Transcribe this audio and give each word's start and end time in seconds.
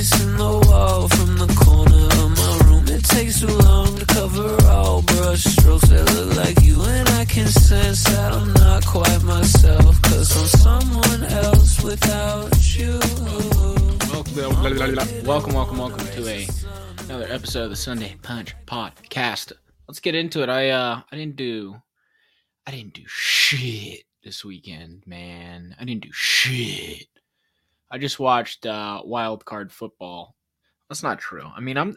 face 0.00 0.24
the 0.24 0.68
wall 0.68 1.08
from 1.08 1.36
the 1.36 1.46
corner 1.54 2.04
of 2.22 2.30
my 2.40 2.66
room. 2.66 2.84
It 2.88 3.04
takes 3.04 3.40
too 3.40 3.48
long 3.48 3.96
to 3.96 4.06
cover 4.06 4.56
all 4.66 5.02
brush 5.02 5.44
strokes 5.44 5.88
that 5.88 6.06
look 6.14 6.36
like 6.36 6.62
you. 6.62 6.80
And 6.82 7.08
I 7.10 7.24
can 7.26 7.46
sense 7.46 8.04
that 8.04 8.32
I'm 8.32 8.52
not 8.54 8.86
quite 8.86 9.22
myself. 9.22 10.00
Cause 10.02 10.30
I'm 10.38 10.80
someone 10.80 11.24
else 11.24 11.82
without 11.82 12.78
you. 12.78 12.98
Welcome, 14.12 15.24
welcome, 15.26 15.54
welcome, 15.54 15.78
welcome 15.78 16.06
to 16.06 16.28
a 16.28 16.48
another 17.04 17.26
episode 17.28 17.64
of 17.64 17.70
the 17.70 17.76
Sunday 17.76 18.16
Punch 18.22 18.54
Podcast. 18.66 19.52
Let's 19.86 20.00
get 20.00 20.14
into 20.14 20.42
it. 20.42 20.48
I 20.48 20.70
uh 20.70 21.02
I 21.12 21.16
didn't 21.16 21.36
do 21.36 21.76
I 22.66 22.70
didn't 22.70 22.94
do 22.94 23.04
shit 23.06 24.04
this 24.24 24.44
weekend, 24.44 25.02
man. 25.06 25.76
I 25.78 25.84
didn't 25.84 26.04
do 26.04 26.12
shit. 26.12 27.09
I 27.90 27.98
just 27.98 28.20
watched 28.20 28.66
uh 28.66 29.02
wild 29.04 29.44
card 29.44 29.72
football. 29.72 30.36
That's 30.88 31.02
not 31.02 31.18
true. 31.18 31.46
I 31.54 31.60
mean, 31.60 31.76
I'm 31.76 31.96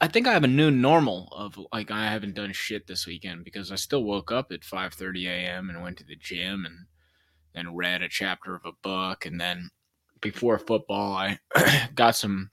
I 0.00 0.08
think 0.08 0.26
I 0.26 0.32
have 0.32 0.44
a 0.44 0.48
new 0.48 0.70
normal 0.70 1.28
of 1.32 1.58
like 1.72 1.90
I 1.90 2.06
haven't 2.06 2.34
done 2.34 2.52
shit 2.52 2.86
this 2.86 3.06
weekend 3.06 3.44
because 3.44 3.70
I 3.70 3.76
still 3.76 4.04
woke 4.04 4.32
up 4.32 4.52
at 4.52 4.62
5:30 4.62 5.26
a.m. 5.26 5.70
and 5.70 5.82
went 5.82 5.98
to 5.98 6.04
the 6.04 6.16
gym 6.16 6.64
and 6.64 6.86
then 7.54 7.74
read 7.74 8.02
a 8.02 8.08
chapter 8.08 8.54
of 8.54 8.64
a 8.64 8.72
book 8.82 9.26
and 9.26 9.40
then 9.40 9.70
before 10.20 10.58
football 10.58 11.14
I 11.14 11.38
got 11.94 12.16
some 12.16 12.50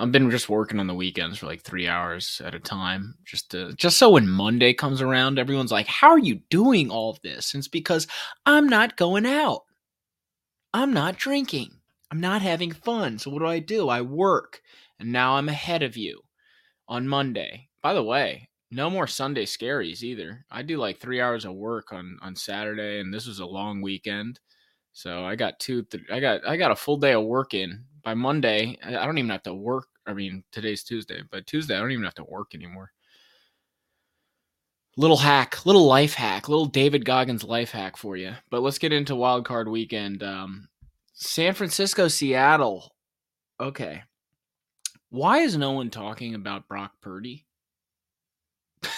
I've 0.00 0.12
been 0.12 0.30
just 0.30 0.48
working 0.48 0.80
on 0.80 0.86
the 0.86 0.94
weekends 0.94 1.38
for 1.38 1.46
like 1.46 1.60
three 1.60 1.86
hours 1.86 2.40
at 2.42 2.54
a 2.54 2.58
time, 2.58 3.16
just 3.24 3.50
to 3.50 3.74
just 3.74 3.98
so 3.98 4.10
when 4.10 4.26
Monday 4.26 4.72
comes 4.72 5.02
around, 5.02 5.38
everyone's 5.38 5.72
like, 5.72 5.86
"How 5.86 6.08
are 6.10 6.18
you 6.18 6.40
doing 6.48 6.90
all 6.90 7.18
this?" 7.22 7.52
And 7.52 7.60
it's 7.60 7.68
because 7.68 8.06
I'm 8.46 8.66
not 8.66 8.96
going 8.96 9.26
out, 9.26 9.64
I'm 10.72 10.92
not 10.92 11.16
drinking, 11.16 11.80
I'm 12.10 12.20
not 12.20 12.42
having 12.42 12.72
fun. 12.72 13.18
So 13.18 13.30
what 13.30 13.40
do 13.40 13.46
I 13.46 13.58
do? 13.60 13.88
I 13.88 14.02
work, 14.02 14.62
and 14.98 15.12
now 15.12 15.34
I'm 15.36 15.48
ahead 15.48 15.82
of 15.82 15.96
you 15.96 16.22
on 16.88 17.08
Monday. 17.08 17.70
By 17.82 17.94
the 17.94 18.04
way, 18.04 18.50
no 18.70 18.90
more 18.90 19.06
Sunday 19.08 19.46
scaries 19.46 20.02
either. 20.02 20.46
I 20.50 20.62
do 20.62 20.78
like 20.78 20.98
three 20.98 21.20
hours 21.20 21.44
of 21.46 21.54
work 21.54 21.92
on 21.92 22.18
on 22.22 22.36
Saturday, 22.36 23.00
and 23.00 23.12
this 23.14 23.26
was 23.26 23.40
a 23.40 23.46
long 23.46 23.82
weekend, 23.82 24.40
so 24.92 25.24
I 25.24 25.36
got 25.36 25.60
two. 25.60 25.84
Th- 25.84 26.04
I 26.10 26.20
got 26.20 26.46
I 26.46 26.56
got 26.58 26.72
a 26.72 26.76
full 26.76 26.98
day 26.98 27.14
of 27.14 27.24
work 27.26 27.54
in 27.54 27.84
by 28.02 28.14
Monday. 28.14 28.78
I 28.84 28.98
I 28.98 29.06
don't 29.06 29.18
even 29.18 29.30
have 29.30 29.44
to 29.44 29.54
work. 29.54 29.88
I 30.06 30.14
mean, 30.14 30.44
today's 30.52 30.84
Tuesday, 30.84 31.22
but 31.30 31.46
Tuesday 31.46 31.76
I 31.76 31.80
don't 31.80 31.92
even 31.92 32.04
have 32.04 32.14
to 32.16 32.24
work 32.24 32.54
anymore. 32.54 32.92
Little 34.96 35.16
hack, 35.16 35.64
little 35.64 35.86
life 35.86 36.14
hack, 36.14 36.48
little 36.48 36.66
David 36.66 37.04
Goggins 37.04 37.44
life 37.44 37.70
hack 37.70 37.96
for 37.96 38.16
you. 38.16 38.32
But 38.50 38.62
let's 38.62 38.78
get 38.78 38.92
into 38.92 39.14
wild 39.14 39.44
card 39.44 39.68
weekend. 39.68 40.22
Um, 40.22 40.68
San 41.14 41.54
Francisco, 41.54 42.08
Seattle. 42.08 42.92
Okay. 43.60 44.02
Why 45.10 45.38
is 45.38 45.56
no 45.56 45.72
one 45.72 45.90
talking 45.90 46.34
about 46.34 46.68
Brock 46.68 46.92
Purdy? 47.00 47.46
this 48.82 48.90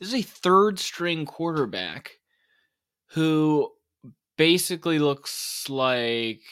is 0.00 0.14
a 0.14 0.22
third 0.22 0.78
string 0.78 1.26
quarterback 1.26 2.12
who 3.08 3.70
basically 4.36 4.98
looks 4.98 5.68
like 5.68 6.42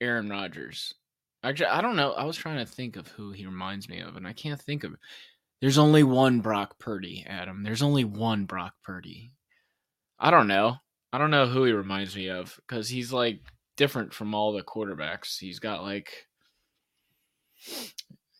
Aaron 0.00 0.28
Rodgers. 0.28 0.94
Actually, 1.44 1.66
I 1.66 1.80
don't 1.80 1.96
know. 1.96 2.12
I 2.12 2.24
was 2.24 2.36
trying 2.36 2.58
to 2.58 2.66
think 2.70 2.96
of 2.96 3.08
who 3.08 3.32
he 3.32 3.46
reminds 3.46 3.88
me 3.88 4.00
of, 4.00 4.16
and 4.16 4.26
I 4.26 4.32
can't 4.32 4.60
think 4.60 4.84
of. 4.84 4.94
There's 5.62 5.78
only 5.78 6.02
one 6.02 6.40
Brock 6.40 6.80
Purdy, 6.80 7.24
Adam. 7.24 7.62
There's 7.62 7.82
only 7.82 8.02
one 8.02 8.46
Brock 8.46 8.74
Purdy. 8.82 9.30
I 10.18 10.32
don't 10.32 10.48
know. 10.48 10.78
I 11.12 11.18
don't 11.18 11.30
know 11.30 11.46
who 11.46 11.62
he 11.62 11.70
reminds 11.70 12.16
me 12.16 12.30
of 12.30 12.56
because 12.56 12.88
he's 12.88 13.12
like 13.12 13.42
different 13.76 14.12
from 14.12 14.34
all 14.34 14.52
the 14.52 14.64
quarterbacks. 14.64 15.38
He's 15.38 15.60
got 15.60 15.84
like, 15.84 16.26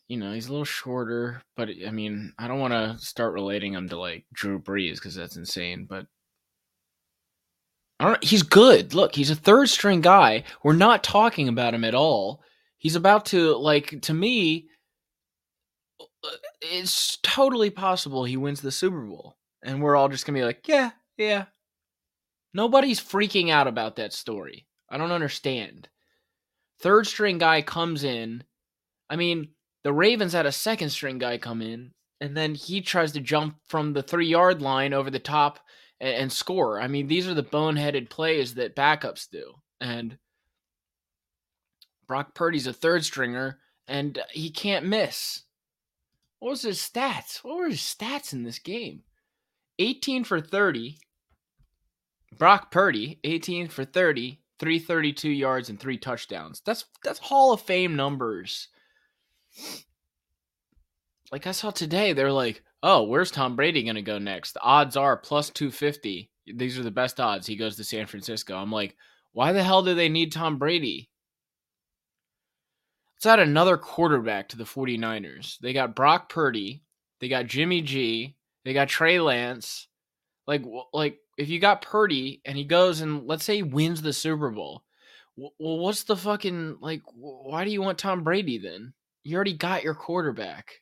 you 0.08 0.16
know, 0.16 0.32
he's 0.32 0.48
a 0.48 0.50
little 0.50 0.64
shorter, 0.64 1.42
but 1.56 1.68
I 1.86 1.92
mean, 1.92 2.32
I 2.40 2.48
don't 2.48 2.58
want 2.58 2.72
to 2.72 2.98
start 2.98 3.34
relating 3.34 3.74
him 3.74 3.88
to 3.90 4.00
like 4.00 4.24
Drew 4.32 4.58
Brees 4.58 4.94
because 4.94 5.14
that's 5.14 5.36
insane. 5.36 5.86
But 5.88 6.06
I 8.00 8.06
don't. 8.06 8.24
He's 8.24 8.42
good. 8.42 8.94
Look, 8.94 9.14
he's 9.14 9.30
a 9.30 9.36
third 9.36 9.68
string 9.68 10.00
guy. 10.00 10.42
We're 10.64 10.72
not 10.72 11.04
talking 11.04 11.48
about 11.48 11.72
him 11.72 11.84
at 11.84 11.94
all. 11.94 12.42
He's 12.78 12.96
about 12.96 13.26
to 13.26 13.56
like 13.56 14.02
to 14.02 14.12
me. 14.12 14.66
Uh, 16.24 16.28
it's 16.60 17.18
totally 17.22 17.70
possible 17.70 18.24
he 18.24 18.36
wins 18.36 18.60
the 18.60 18.70
Super 18.72 19.00
Bowl, 19.00 19.36
and 19.62 19.82
we're 19.82 19.96
all 19.96 20.08
just 20.08 20.26
gonna 20.26 20.38
be 20.38 20.44
like, 20.44 20.68
yeah, 20.68 20.90
yeah. 21.16 21.46
Nobody's 22.54 23.00
freaking 23.00 23.50
out 23.50 23.66
about 23.66 23.96
that 23.96 24.12
story. 24.12 24.66
I 24.90 24.98
don't 24.98 25.12
understand. 25.12 25.88
Third 26.80 27.06
string 27.06 27.38
guy 27.38 27.62
comes 27.62 28.04
in. 28.04 28.44
I 29.08 29.16
mean, 29.16 29.48
the 29.84 29.92
Ravens 29.92 30.32
had 30.32 30.46
a 30.46 30.52
second 30.52 30.90
string 30.90 31.18
guy 31.18 31.38
come 31.38 31.62
in, 31.62 31.92
and 32.20 32.36
then 32.36 32.54
he 32.54 32.80
tries 32.80 33.12
to 33.12 33.20
jump 33.20 33.56
from 33.66 33.92
the 33.92 34.02
three 34.02 34.28
yard 34.28 34.62
line 34.62 34.92
over 34.92 35.10
the 35.10 35.18
top 35.18 35.60
and, 36.00 36.14
and 36.14 36.32
score. 36.32 36.80
I 36.80 36.88
mean, 36.88 37.08
these 37.08 37.26
are 37.26 37.34
the 37.34 37.42
boneheaded 37.42 38.10
plays 38.10 38.54
that 38.54 38.76
backups 38.76 39.28
do. 39.30 39.54
And 39.80 40.18
Brock 42.06 42.34
Purdy's 42.34 42.66
a 42.66 42.72
third 42.72 43.04
stringer, 43.04 43.58
and 43.88 44.18
he 44.30 44.50
can't 44.50 44.86
miss. 44.86 45.42
What 46.42 46.50
was 46.50 46.62
his 46.62 46.78
stats? 46.78 47.36
What 47.44 47.56
were 47.56 47.68
his 47.68 47.78
stats 47.78 48.32
in 48.32 48.42
this 48.42 48.58
game? 48.58 49.04
18 49.78 50.24
for 50.24 50.40
30. 50.40 50.98
Brock 52.36 52.72
Purdy, 52.72 53.20
18 53.22 53.68
for 53.68 53.84
30, 53.84 54.40
332 54.58 55.30
yards 55.30 55.70
and 55.70 55.78
three 55.78 55.96
touchdowns. 55.96 56.60
That's 56.66 56.86
that's 57.04 57.20
Hall 57.20 57.52
of 57.52 57.60
Fame 57.60 57.94
numbers. 57.94 58.66
Like 61.30 61.46
I 61.46 61.52
saw 61.52 61.70
today, 61.70 62.12
they're 62.12 62.32
like, 62.32 62.64
"Oh, 62.82 63.04
where's 63.04 63.30
Tom 63.30 63.54
Brady 63.54 63.84
going 63.84 63.94
to 63.94 64.02
go 64.02 64.18
next?" 64.18 64.54
The 64.54 64.62
odds 64.62 64.96
are 64.96 65.16
plus 65.16 65.48
250. 65.48 66.28
These 66.56 66.76
are 66.76 66.82
the 66.82 66.90
best 66.90 67.20
odds. 67.20 67.46
He 67.46 67.54
goes 67.54 67.76
to 67.76 67.84
San 67.84 68.06
Francisco. 68.06 68.56
I'm 68.56 68.72
like, 68.72 68.96
"Why 69.30 69.52
the 69.52 69.62
hell 69.62 69.84
do 69.84 69.94
they 69.94 70.08
need 70.08 70.32
Tom 70.32 70.58
Brady?" 70.58 71.11
Let's 73.22 73.38
add 73.38 73.48
another 73.48 73.76
quarterback 73.76 74.48
to 74.48 74.56
the 74.56 74.64
49ers. 74.64 75.60
They 75.60 75.72
got 75.72 75.94
Brock 75.94 76.28
Purdy, 76.28 76.82
they 77.20 77.28
got 77.28 77.46
Jimmy 77.46 77.80
G, 77.80 78.34
they 78.64 78.72
got 78.72 78.88
Trey 78.88 79.20
Lance. 79.20 79.86
Like 80.48 80.64
like 80.92 81.18
if 81.38 81.48
you 81.48 81.60
got 81.60 81.82
Purdy 81.82 82.42
and 82.44 82.58
he 82.58 82.64
goes 82.64 83.00
and 83.00 83.28
let's 83.28 83.44
say 83.44 83.54
he 83.54 83.62
wins 83.62 84.02
the 84.02 84.12
Super 84.12 84.50
Bowl, 84.50 84.82
well, 85.36 85.52
what's 85.56 86.02
the 86.02 86.16
fucking 86.16 86.78
like? 86.80 87.02
Why 87.14 87.64
do 87.64 87.70
you 87.70 87.80
want 87.80 87.96
Tom 87.96 88.24
Brady 88.24 88.58
then? 88.58 88.92
You 89.22 89.36
already 89.36 89.52
got 89.52 89.84
your 89.84 89.94
quarterback. 89.94 90.80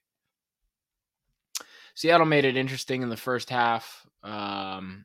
Seattle 1.94 2.24
made 2.24 2.46
it 2.46 2.56
interesting 2.56 3.02
in 3.02 3.10
the 3.10 3.18
first 3.18 3.50
half. 3.50 4.06
Um, 4.22 5.04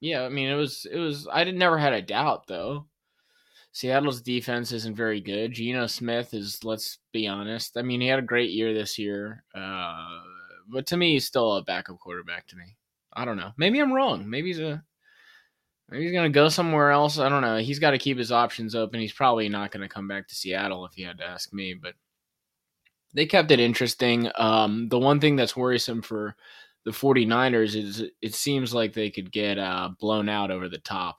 yeah, 0.00 0.24
I 0.24 0.28
mean 0.28 0.50
it 0.50 0.56
was 0.56 0.86
it 0.92 0.98
was 0.98 1.26
I 1.26 1.44
did 1.44 1.56
never 1.56 1.78
had 1.78 1.94
a 1.94 2.02
doubt 2.02 2.48
though. 2.48 2.84
Seattle's 3.76 4.22
defense 4.22 4.72
isn't 4.72 4.96
very 4.96 5.20
good. 5.20 5.52
Geno 5.52 5.86
Smith 5.86 6.32
is, 6.32 6.64
let's 6.64 6.96
be 7.12 7.26
honest. 7.26 7.76
I 7.76 7.82
mean, 7.82 8.00
he 8.00 8.06
had 8.06 8.18
a 8.18 8.22
great 8.22 8.48
year 8.48 8.72
this 8.72 8.98
year, 8.98 9.44
uh, 9.54 10.08
but 10.66 10.86
to 10.86 10.96
me, 10.96 11.12
he's 11.12 11.26
still 11.26 11.56
a 11.56 11.62
backup 11.62 11.98
quarterback 11.98 12.46
to 12.46 12.56
me. 12.56 12.74
I 13.12 13.26
don't 13.26 13.36
know. 13.36 13.52
Maybe 13.58 13.78
I'm 13.78 13.92
wrong. 13.92 14.30
Maybe 14.30 14.48
he's 14.48 14.60
a 14.60 14.82
maybe 15.90 16.04
he's 16.04 16.14
gonna 16.14 16.30
go 16.30 16.48
somewhere 16.48 16.90
else. 16.90 17.18
I 17.18 17.28
don't 17.28 17.42
know. 17.42 17.58
He's 17.58 17.78
got 17.78 17.90
to 17.90 17.98
keep 17.98 18.16
his 18.16 18.32
options 18.32 18.74
open. 18.74 18.98
He's 18.98 19.12
probably 19.12 19.50
not 19.50 19.72
gonna 19.72 19.90
come 19.90 20.08
back 20.08 20.26
to 20.28 20.34
Seattle 20.34 20.86
if 20.86 20.96
you 20.96 21.06
had 21.06 21.18
to 21.18 21.26
ask 21.26 21.52
me. 21.52 21.74
But 21.74 21.96
they 23.12 23.26
kept 23.26 23.50
it 23.50 23.60
interesting. 23.60 24.30
Um, 24.36 24.88
the 24.88 24.98
one 24.98 25.20
thing 25.20 25.36
that's 25.36 25.54
worrisome 25.54 26.00
for 26.00 26.34
the 26.86 26.92
49ers 26.92 27.76
is 27.76 28.04
it 28.22 28.34
seems 28.34 28.72
like 28.72 28.94
they 28.94 29.10
could 29.10 29.30
get 29.30 29.58
uh, 29.58 29.90
blown 30.00 30.30
out 30.30 30.50
over 30.50 30.70
the 30.70 30.78
top. 30.78 31.18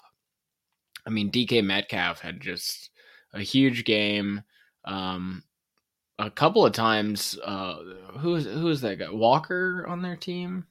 I 1.07 1.09
mean, 1.09 1.31
DK 1.31 1.63
Metcalf 1.63 2.19
had 2.19 2.41
just 2.41 2.89
a 3.33 3.39
huge 3.39 3.85
game. 3.85 4.41
Um, 4.83 5.43
a 6.19 6.29
couple 6.29 6.65
of 6.65 6.73
times, 6.73 7.39
uh, 7.45 7.77
who 8.19 8.35
is 8.35 8.45
who 8.45 8.67
is 8.67 8.81
that 8.81 8.99
guy? 8.99 9.09
Walker 9.09 9.85
on 9.87 10.01
their 10.01 10.17
team? 10.17 10.65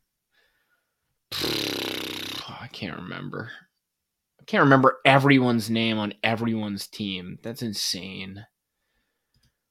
I 1.32 2.68
can't 2.70 3.00
remember. 3.00 3.50
I 4.40 4.44
can't 4.44 4.64
remember 4.64 4.98
everyone's 5.06 5.70
name 5.70 5.98
on 5.98 6.14
everyone's 6.22 6.86
team. 6.86 7.38
That's 7.42 7.62
insane. 7.62 8.44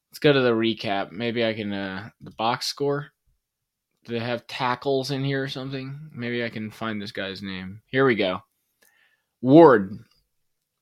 Let's 0.09 0.19
go 0.19 0.33
to 0.33 0.41
the 0.41 0.51
recap. 0.51 1.11
Maybe 1.11 1.45
I 1.45 1.53
can 1.53 1.71
uh 1.73 2.09
the 2.21 2.31
box 2.31 2.65
score. 2.65 3.11
Do 4.05 4.13
they 4.13 4.23
have 4.23 4.47
tackles 4.47 5.11
in 5.11 5.23
here 5.23 5.43
or 5.43 5.47
something? 5.47 6.09
Maybe 6.13 6.43
I 6.43 6.49
can 6.49 6.71
find 6.71 7.01
this 7.01 7.11
guy's 7.11 7.41
name. 7.41 7.81
Here 7.87 8.05
we 8.05 8.15
go. 8.15 8.41
Ward. 9.41 9.99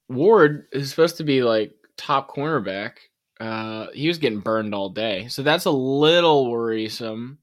Ward 0.10 0.68
is 0.72 0.90
supposed 0.90 1.18
to 1.18 1.24
be 1.24 1.44
like 1.44 1.74
top 1.98 2.34
cornerback. 2.34 2.94
Uh, 3.40 3.88
he 3.94 4.08
was 4.08 4.18
getting 4.20 4.40
burned 4.40 4.74
all 4.74 4.90
day, 4.90 5.28
so 5.28 5.44
that's 5.44 5.66
a 5.66 5.72
little 5.72 6.50
worrisome. 6.52 7.40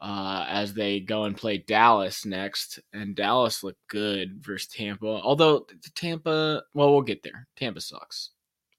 Uh, 0.00 0.44
as 0.48 0.74
they 0.74 1.00
go 1.00 1.24
and 1.24 1.36
play 1.36 1.58
Dallas 1.58 2.24
next, 2.24 2.78
and 2.92 3.16
Dallas 3.16 3.64
looked 3.64 3.84
good 3.88 4.40
versus 4.40 4.68
Tampa. 4.68 5.06
Although 5.06 5.66
Tampa, 5.96 6.62
well, 6.72 6.92
we'll 6.92 7.02
get 7.02 7.24
there. 7.24 7.48
Tampa 7.56 7.80
sucks. 7.80 8.30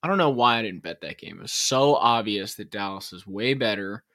I 0.02 0.08
don't 0.08 0.18
know 0.18 0.30
why 0.30 0.58
I 0.58 0.62
didn't 0.62 0.84
bet 0.84 1.02
that 1.02 1.18
game. 1.18 1.40
It 1.40 1.42
was 1.42 1.52
so 1.52 1.96
obvious 1.96 2.56
that 2.56 2.72
Dallas 2.72 3.12
is 3.12 3.28
way 3.28 3.54
better. 3.54 4.06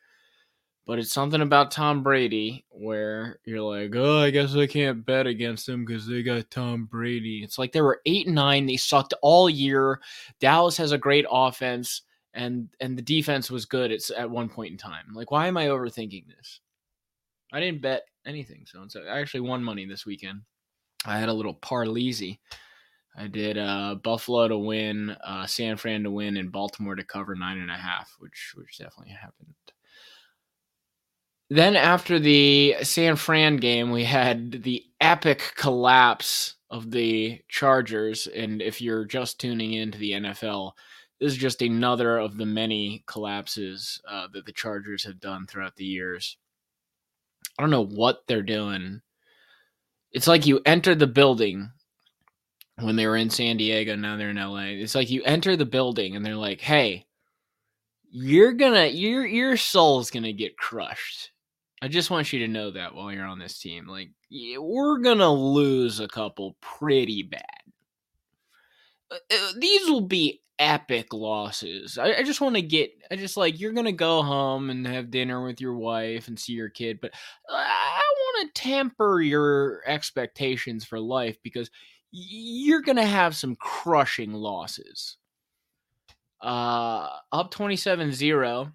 But 0.86 0.98
it's 0.98 1.12
something 1.12 1.40
about 1.40 1.70
Tom 1.70 2.02
Brady 2.02 2.66
where 2.68 3.38
you're 3.46 3.62
like, 3.62 3.94
oh, 3.96 4.18
I 4.18 4.28
guess 4.28 4.54
I 4.54 4.66
can't 4.66 5.04
bet 5.06 5.26
against 5.26 5.66
them 5.66 5.84
because 5.84 6.06
they 6.06 6.22
got 6.22 6.50
Tom 6.50 6.84
Brady. 6.84 7.42
It's 7.42 7.58
like 7.58 7.72
they 7.72 7.80
were 7.80 8.02
eight 8.04 8.26
and 8.26 8.34
nine. 8.34 8.66
They 8.66 8.76
sucked 8.76 9.14
all 9.22 9.48
year. 9.48 10.00
Dallas 10.40 10.76
has 10.76 10.92
a 10.92 10.98
great 10.98 11.24
offense, 11.30 12.02
and 12.34 12.68
and 12.80 12.98
the 12.98 13.02
defense 13.02 13.50
was 13.50 13.64
good. 13.64 13.90
It's 13.90 14.10
at 14.10 14.30
one 14.30 14.50
point 14.50 14.72
in 14.72 14.78
time. 14.78 15.06
Like, 15.14 15.30
why 15.30 15.46
am 15.46 15.56
I 15.56 15.68
overthinking 15.68 16.26
this? 16.28 16.60
I 17.50 17.60
didn't 17.60 17.80
bet 17.80 18.02
anything, 18.26 18.66
so 18.66 18.86
I 19.08 19.20
actually 19.20 19.40
won 19.40 19.64
money 19.64 19.86
this 19.86 20.04
weekend. 20.04 20.42
I 21.06 21.18
had 21.18 21.28
a 21.28 21.34
little 21.34 21.54
parleasy. 21.54 22.40
I 23.16 23.28
did 23.28 23.56
uh, 23.56 23.94
Buffalo 24.02 24.48
to 24.48 24.58
win, 24.58 25.10
uh, 25.24 25.46
San 25.46 25.76
Fran 25.76 26.02
to 26.02 26.10
win, 26.10 26.36
and 26.36 26.50
Baltimore 26.50 26.96
to 26.96 27.04
cover 27.04 27.34
nine 27.34 27.58
and 27.58 27.70
a 27.70 27.74
half, 27.74 28.14
which 28.18 28.52
which 28.56 28.78
definitely 28.78 29.12
happened. 29.12 29.54
Then 31.50 31.76
after 31.76 32.18
the 32.18 32.76
San 32.82 33.16
Fran 33.16 33.58
game, 33.58 33.90
we 33.90 34.04
had 34.04 34.62
the 34.62 34.84
epic 35.00 35.52
collapse 35.56 36.54
of 36.70 36.90
the 36.90 37.40
Chargers. 37.48 38.26
And 38.26 38.62
if 38.62 38.80
you're 38.80 39.04
just 39.04 39.38
tuning 39.38 39.74
into 39.74 39.98
the 39.98 40.12
NFL, 40.12 40.72
this 41.20 41.32
is 41.32 41.38
just 41.38 41.62
another 41.62 42.18
of 42.18 42.38
the 42.38 42.46
many 42.46 43.04
collapses 43.06 44.00
uh, 44.08 44.28
that 44.32 44.46
the 44.46 44.52
Chargers 44.52 45.04
have 45.04 45.20
done 45.20 45.46
throughout 45.46 45.76
the 45.76 45.84
years. 45.84 46.36
I 47.58 47.62
don't 47.62 47.70
know 47.70 47.84
what 47.84 48.26
they're 48.26 48.42
doing. 48.42 49.02
It's 50.12 50.26
like 50.26 50.46
you 50.46 50.60
enter 50.64 50.94
the 50.94 51.06
building 51.06 51.70
when 52.80 52.96
they 52.96 53.06
were 53.06 53.16
in 53.16 53.30
San 53.30 53.56
Diego, 53.56 53.94
now 53.94 54.16
they're 54.16 54.30
in 54.30 54.36
LA. 54.36 54.80
It's 54.82 54.94
like 54.94 55.10
you 55.10 55.22
enter 55.22 55.56
the 55.56 55.64
building 55.64 56.16
and 56.16 56.24
they're 56.24 56.34
like, 56.34 56.60
"Hey, 56.60 57.06
you're 58.10 58.52
gonna 58.52 58.86
your 58.86 59.26
your 59.26 59.56
soul's 59.56 60.10
gonna 60.10 60.32
get 60.32 60.56
crushed 60.56 61.30
I 61.82 61.88
just 61.88 62.10
want 62.10 62.32
you 62.32 62.38
to 62.40 62.48
know 62.48 62.70
that 62.70 62.94
while 62.94 63.12
you're 63.12 63.26
on 63.26 63.38
this 63.38 63.58
team, 63.58 63.86
like 63.86 64.10
we're 64.30 64.98
gonna 64.98 65.32
lose 65.32 66.00
a 66.00 66.08
couple 66.08 66.56
pretty 66.60 67.22
bad. 67.22 67.42
Uh, 69.10 69.16
uh, 69.30 69.52
these 69.58 69.88
will 69.88 70.00
be 70.00 70.40
epic 70.58 71.12
losses. 71.12 71.98
I, 71.98 72.14
I 72.14 72.22
just 72.22 72.40
want 72.40 72.54
to 72.54 72.62
get. 72.62 72.90
I 73.10 73.16
just 73.16 73.36
like 73.36 73.60
you're 73.60 73.72
gonna 73.72 73.92
go 73.92 74.22
home 74.22 74.70
and 74.70 74.86
have 74.86 75.10
dinner 75.10 75.44
with 75.44 75.60
your 75.60 75.74
wife 75.74 76.28
and 76.28 76.38
see 76.38 76.52
your 76.52 76.70
kid, 76.70 77.00
but 77.00 77.12
I 77.48 78.00
want 78.00 78.54
to 78.54 78.60
temper 78.60 79.20
your 79.20 79.82
expectations 79.86 80.84
for 80.84 80.98
life 80.98 81.36
because 81.42 81.70
you're 82.10 82.82
gonna 82.82 83.06
have 83.06 83.36
some 83.36 83.56
crushing 83.56 84.32
losses. 84.32 85.16
Uh, 86.40 87.08
up 87.32 87.52
27-0 87.52 88.70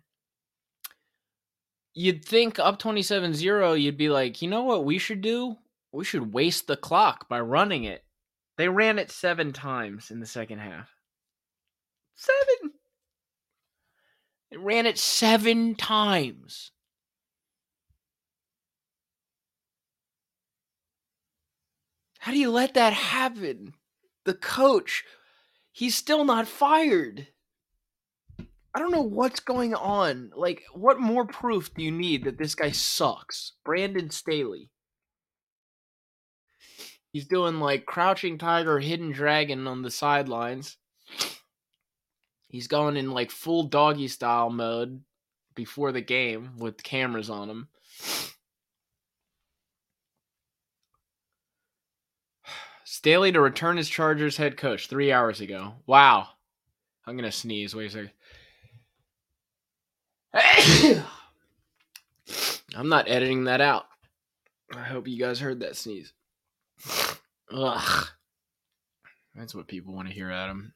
you'd 1.93 2.23
think 2.23 2.59
up 2.59 2.81
27-0 2.81 3.81
you'd 3.81 3.97
be 3.97 4.09
like 4.09 4.41
you 4.41 4.49
know 4.49 4.63
what 4.63 4.85
we 4.85 4.97
should 4.97 5.21
do? 5.21 5.57
We 5.91 6.05
should 6.05 6.33
waste 6.33 6.67
the 6.67 6.77
clock 6.77 7.27
by 7.27 7.39
running 7.39 7.83
it. 7.83 8.03
They 8.57 8.69
ran 8.69 8.99
it 8.99 9.09
seven 9.09 9.53
times 9.53 10.11
in 10.11 10.19
the 10.19 10.25
second 10.25 10.59
half. 10.59 10.89
Seven! 12.15 12.73
They 14.51 14.57
ran 14.57 14.85
it 14.85 14.97
seven 14.97 15.75
times! 15.75 16.71
How 22.19 22.33
do 22.33 22.37
you 22.37 22.51
let 22.51 22.73
that 22.73 22.93
happen? 22.93 23.73
The 24.25 24.33
coach 24.33 25.05
he's 25.71 25.95
still 25.95 26.25
not 26.25 26.47
fired 26.47 27.27
I 28.79 28.81
don't 28.81 28.91
know 28.91 29.01
what's 29.01 29.41
going 29.41 29.75
on. 29.75 30.31
Like, 30.33 30.63
what 30.73 31.01
more 31.01 31.25
proof 31.25 31.73
do 31.73 31.83
you 31.83 31.91
need 31.91 32.23
that 32.23 32.37
this 32.37 32.55
guy 32.55 32.71
sucks? 32.71 33.51
Brandon 33.65 34.09
Staley. 34.09 34.69
He's 37.11 37.27
doing 37.27 37.59
like 37.59 37.85
crouching 37.85 38.37
tiger, 38.37 38.79
hidden 38.79 39.11
dragon 39.11 39.67
on 39.67 39.81
the 39.81 39.91
sidelines. 39.91 40.77
He's 42.47 42.69
going 42.69 42.95
in 42.95 43.11
like 43.11 43.31
full 43.31 43.63
doggy 43.63 44.07
style 44.07 44.49
mode 44.49 45.01
before 45.55 45.91
the 45.91 45.99
game 45.99 46.51
with 46.57 46.81
cameras 46.81 47.29
on 47.29 47.49
him. 47.49 47.67
Staley 52.85 53.33
to 53.33 53.41
return 53.41 53.77
as 53.77 53.89
Chargers 53.89 54.37
head 54.37 54.55
coach 54.55 54.87
three 54.87 55.11
hours 55.11 55.41
ago. 55.41 55.73
Wow. 55.85 56.29
I'm 57.05 57.17
going 57.17 57.29
to 57.29 57.37
sneeze. 57.37 57.75
Wait 57.75 57.87
a 57.87 57.89
second. 57.89 58.11
I'm 62.75 62.89
not 62.89 63.09
editing 63.09 63.45
that 63.45 63.61
out. 63.61 63.85
I 64.75 64.83
hope 64.83 65.07
you 65.07 65.17
guys 65.17 65.39
heard 65.39 65.61
that 65.61 65.75
sneeze. 65.75 66.13
Ugh. 67.51 68.07
That's 69.35 69.55
what 69.55 69.67
people 69.67 69.93
want 69.93 70.07
to 70.07 70.13
hear, 70.13 70.29
Adam. 70.29 70.73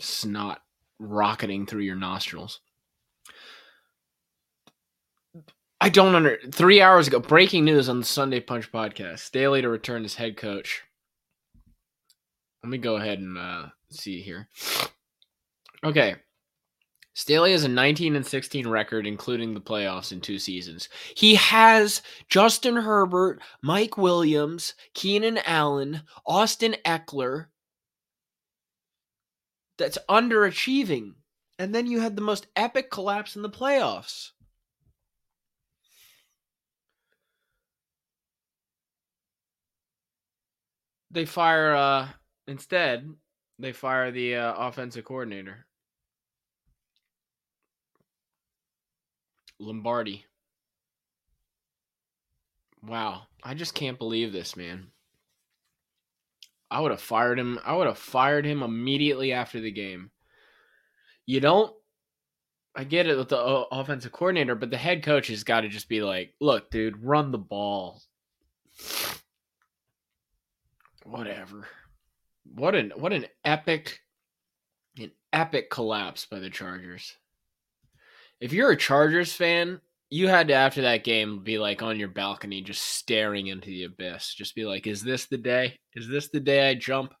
Snot 0.00 0.62
rocketing 0.98 1.66
through 1.66 1.82
your 1.82 1.96
nostrils. 1.96 2.60
I 5.80 5.88
don't 5.88 6.14
under 6.14 6.38
three 6.52 6.80
hours 6.80 7.08
ago. 7.08 7.18
Breaking 7.18 7.64
news 7.64 7.88
on 7.88 7.98
the 7.98 8.06
Sunday 8.06 8.38
Punch 8.38 8.70
podcast: 8.70 9.20
Staley 9.20 9.62
to 9.62 9.68
return 9.68 10.04
as 10.04 10.14
head 10.14 10.36
coach. 10.36 10.82
Let 12.62 12.70
me 12.70 12.78
go 12.78 12.96
ahead 12.96 13.18
and 13.18 13.36
uh, 13.36 13.66
see 13.90 14.20
here. 14.20 14.48
Okay, 15.82 16.14
Staley 17.14 17.52
has 17.52 17.64
a 17.64 17.68
19 17.68 18.16
and 18.16 18.26
16 18.26 18.66
record, 18.66 19.06
including 19.06 19.52
the 19.52 19.60
playoffs 19.60 20.12
in 20.12 20.20
two 20.20 20.38
seasons. 20.38 20.88
He 21.14 21.34
has 21.34 22.00
Justin 22.28 22.76
Herbert, 22.76 23.40
Mike 23.60 23.98
Williams, 23.98 24.74
Keenan 24.94 25.38
Allen, 25.44 26.02
Austin 26.24 26.76
Ekeler. 26.86 27.46
That's 29.76 29.98
underachieving. 30.08 31.14
And 31.58 31.74
then 31.74 31.86
you 31.86 32.00
had 32.00 32.16
the 32.16 32.22
most 32.22 32.46
epic 32.56 32.90
collapse 32.90 33.36
in 33.36 33.42
the 33.42 33.50
playoffs. 33.50 34.30
They 41.10 41.26
fire, 41.26 41.74
uh, 41.74 42.08
instead, 42.46 43.12
they 43.58 43.72
fire 43.72 44.10
the 44.10 44.36
uh, 44.36 44.54
offensive 44.54 45.04
coordinator. 45.04 45.66
Lombardi. 49.62 50.26
Wow. 52.82 53.22
I 53.42 53.54
just 53.54 53.74
can't 53.74 53.98
believe 53.98 54.32
this, 54.32 54.56
man. 54.56 54.88
I 56.70 56.80
would 56.80 56.90
have 56.90 57.00
fired 57.00 57.38
him. 57.38 57.58
I 57.64 57.76
would 57.76 57.86
have 57.86 57.98
fired 57.98 58.44
him 58.44 58.62
immediately 58.62 59.32
after 59.32 59.60
the 59.60 59.70
game. 59.70 60.10
You 61.26 61.40
don't 61.40 61.72
I 62.74 62.84
get 62.84 63.06
it 63.06 63.16
with 63.18 63.28
the 63.28 63.38
offensive 63.38 64.12
coordinator, 64.12 64.54
but 64.54 64.70
the 64.70 64.78
head 64.78 65.02
coach 65.02 65.28
has 65.28 65.44
got 65.44 65.60
to 65.60 65.68
just 65.68 65.88
be 65.88 66.02
like, 66.02 66.34
"Look, 66.40 66.70
dude, 66.70 67.04
run 67.04 67.30
the 67.30 67.38
ball." 67.38 68.00
Whatever. 71.04 71.68
What 72.44 72.74
an 72.74 72.92
what 72.96 73.12
an 73.12 73.26
epic 73.44 74.00
an 74.98 75.12
epic 75.32 75.68
collapse 75.70 76.26
by 76.26 76.38
the 76.38 76.50
Chargers 76.50 77.16
if 78.42 78.52
you're 78.52 78.72
a 78.72 78.76
Chargers 78.76 79.32
fan, 79.32 79.80
you 80.10 80.26
had 80.26 80.48
to 80.48 80.54
after 80.54 80.82
that 80.82 81.04
game 81.04 81.44
be 81.44 81.58
like 81.58 81.80
on 81.80 81.96
your 81.96 82.08
balcony 82.08 82.60
just 82.60 82.82
staring 82.82 83.46
into 83.46 83.68
the 83.68 83.84
abyss. 83.84 84.34
Just 84.34 84.56
be 84.56 84.64
like, 84.64 84.88
is 84.88 85.00
this 85.00 85.26
the 85.26 85.38
day? 85.38 85.78
Is 85.94 86.08
this 86.08 86.28
the 86.28 86.40
day 86.40 86.68
I 86.68 86.74
jump? 86.74 87.14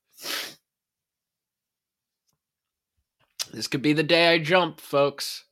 This 3.52 3.68
could 3.68 3.82
be 3.82 3.92
the 3.92 4.02
day 4.02 4.34
I 4.34 4.38
jump, 4.38 4.80
folks. 4.80 5.44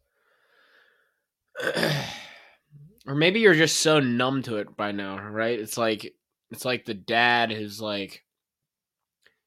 or 3.06 3.14
maybe 3.14 3.38
you're 3.38 3.54
just 3.54 3.78
so 3.78 4.00
numb 4.00 4.42
to 4.42 4.56
it 4.56 4.76
by 4.76 4.90
now, 4.90 5.22
right? 5.22 5.58
It's 5.58 5.78
like 5.78 6.14
it's 6.50 6.64
like 6.64 6.84
the 6.84 6.94
dad 6.94 7.52
who's 7.52 7.80
like 7.80 8.24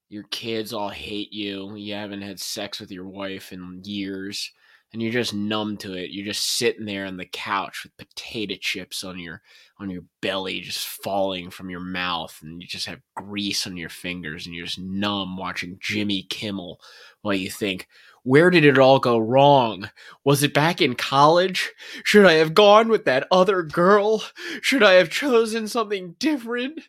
your 0.07 0.23
kids 0.31 0.71
all 0.71 0.89
hate 0.89 1.33
you. 1.33 1.75
You 1.75 1.95
haven't 1.95 2.21
had 2.21 2.39
sex 2.39 2.79
with 2.79 2.91
your 2.91 3.09
wife 3.09 3.51
in 3.51 3.81
years 3.83 4.53
and 4.93 5.01
you're 5.01 5.11
just 5.11 5.33
numb 5.33 5.75
to 5.77 5.93
it. 5.93 6.11
You're 6.11 6.25
just 6.25 6.55
sitting 6.55 6.85
there 6.85 7.05
on 7.07 7.17
the 7.17 7.25
couch 7.25 7.83
with 7.83 7.97
potato 7.97 8.55
chips 8.61 9.03
on 9.03 9.17
your 9.17 9.41
on 9.79 9.89
your 9.89 10.03
belly 10.21 10.61
just 10.61 10.87
falling 10.87 11.49
from 11.49 11.69
your 11.69 11.79
mouth 11.79 12.37
and 12.43 12.61
you 12.61 12.67
just 12.67 12.85
have 12.85 13.01
grease 13.15 13.65
on 13.65 13.75
your 13.75 13.89
fingers 13.89 14.45
and 14.45 14.55
you're 14.55 14.67
just 14.67 14.79
numb 14.79 15.35
watching 15.35 15.77
Jimmy 15.81 16.23
Kimmel 16.29 16.79
while 17.23 17.33
you 17.33 17.49
think, 17.49 17.87
where 18.23 18.49
did 18.49 18.63
it 18.63 18.77
all 18.77 18.99
go 18.99 19.17
wrong? 19.17 19.89
Was 20.23 20.43
it 20.43 20.53
back 20.53 20.81
in 20.81 20.95
college? 20.95 21.73
Should 22.05 22.25
I 22.25 22.33
have 22.33 22.53
gone 22.53 22.87
with 22.87 23.03
that 23.03 23.27
other 23.29 23.63
girl? 23.63 24.23
Should 24.61 24.81
I 24.81 24.93
have 24.93 25.09
chosen 25.09 25.67
something 25.67 26.15
different? 26.19 26.81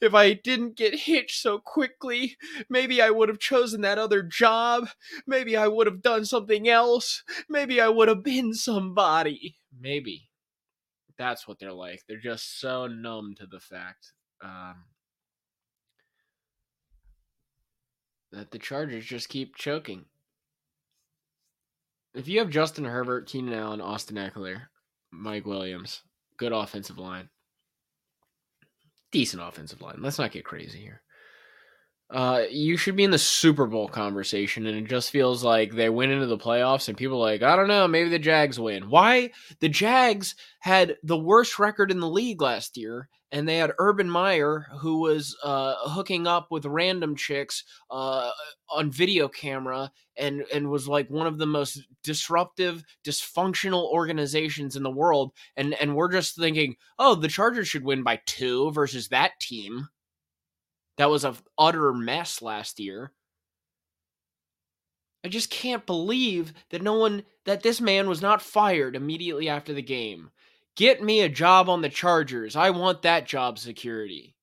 If 0.00 0.14
I 0.14 0.32
didn't 0.32 0.76
get 0.76 0.94
hitched 0.94 1.42
so 1.42 1.58
quickly, 1.58 2.38
maybe 2.70 3.02
I 3.02 3.10
would 3.10 3.28
have 3.28 3.38
chosen 3.38 3.82
that 3.82 3.98
other 3.98 4.22
job. 4.22 4.88
Maybe 5.26 5.56
I 5.56 5.68
would 5.68 5.86
have 5.86 6.00
done 6.00 6.24
something 6.24 6.66
else. 6.68 7.22
Maybe 7.50 7.82
I 7.82 7.88
would 7.88 8.08
have 8.08 8.24
been 8.24 8.54
somebody. 8.54 9.56
Maybe. 9.78 10.30
That's 11.18 11.46
what 11.46 11.58
they're 11.58 11.72
like. 11.72 12.02
They're 12.08 12.16
just 12.16 12.60
so 12.60 12.86
numb 12.86 13.34
to 13.38 13.46
the 13.46 13.60
fact 13.60 14.12
um, 14.42 14.84
that 18.32 18.52
the 18.52 18.58
Chargers 18.58 19.04
just 19.04 19.28
keep 19.28 19.54
choking 19.54 20.06
if 22.14 22.28
you 22.28 22.38
have 22.40 22.50
Justin 22.50 22.84
Herbert, 22.84 23.26
Keenan 23.28 23.54
Allen, 23.54 23.80
Austin 23.80 24.16
Ekeler, 24.16 24.62
Mike 25.10 25.46
Williams, 25.46 26.02
good 26.36 26.52
offensive 26.52 26.98
line, 26.98 27.28
decent 29.12 29.42
offensive 29.42 29.80
line. 29.80 29.96
Let's 30.00 30.18
not 30.18 30.32
get 30.32 30.44
crazy 30.44 30.78
here. 30.78 31.02
Uh, 32.10 32.44
you 32.50 32.78
should 32.78 32.96
be 32.96 33.04
in 33.04 33.10
the 33.10 33.18
Super 33.18 33.66
Bowl 33.66 33.86
conversation, 33.86 34.66
and 34.66 34.78
it 34.78 34.88
just 34.88 35.10
feels 35.10 35.44
like 35.44 35.72
they 35.72 35.90
went 35.90 36.10
into 36.10 36.26
the 36.26 36.38
playoffs, 36.38 36.88
and 36.88 36.96
people 36.96 37.18
like, 37.18 37.42
I 37.42 37.54
don't 37.54 37.68
know, 37.68 37.86
maybe 37.86 38.08
the 38.08 38.18
Jags 38.18 38.58
win. 38.58 38.88
Why? 38.88 39.30
The 39.60 39.68
Jags 39.68 40.34
had 40.60 40.96
the 41.02 41.18
worst 41.18 41.58
record 41.58 41.90
in 41.90 42.00
the 42.00 42.08
league 42.08 42.40
last 42.40 42.78
year, 42.78 43.10
and 43.30 43.46
they 43.46 43.58
had 43.58 43.72
Urban 43.78 44.08
Meyer, 44.08 44.68
who 44.80 45.00
was 45.00 45.36
uh, 45.44 45.74
hooking 45.82 46.26
up 46.26 46.50
with 46.50 46.64
random 46.64 47.14
chicks 47.14 47.62
uh, 47.90 48.30
on 48.70 48.90
video 48.90 49.28
camera, 49.28 49.92
and 50.16 50.44
and 50.52 50.70
was 50.70 50.88
like 50.88 51.10
one 51.10 51.26
of 51.26 51.36
the 51.36 51.46
most 51.46 51.82
disruptive, 52.02 52.82
dysfunctional 53.04 53.84
organizations 53.92 54.76
in 54.76 54.82
the 54.82 54.90
world. 54.90 55.32
And 55.58 55.74
and 55.74 55.94
we're 55.94 56.10
just 56.10 56.36
thinking, 56.36 56.76
oh, 56.98 57.14
the 57.14 57.28
Chargers 57.28 57.68
should 57.68 57.84
win 57.84 58.02
by 58.02 58.20
two 58.24 58.70
versus 58.72 59.08
that 59.08 59.32
team 59.40 59.88
that 60.98 61.10
was 61.10 61.24
a 61.24 61.34
utter 61.56 61.92
mess 61.92 62.42
last 62.42 62.78
year. 62.78 63.12
I 65.24 65.28
just 65.28 65.50
can't 65.50 65.86
believe 65.86 66.52
that 66.70 66.82
no 66.82 66.94
one 66.94 67.24
that 67.44 67.62
this 67.62 67.80
man 67.80 68.08
was 68.08 68.22
not 68.22 68.42
fired 68.42 68.94
immediately 68.94 69.48
after 69.48 69.72
the 69.72 69.82
game. 69.82 70.30
Get 70.76 71.02
me 71.02 71.22
a 71.22 71.28
job 71.28 71.68
on 71.68 71.82
the 71.82 71.88
Chargers. 71.88 72.54
I 72.54 72.70
want 72.70 73.02
that 73.02 73.26
job 73.26 73.58
security. 73.58 74.36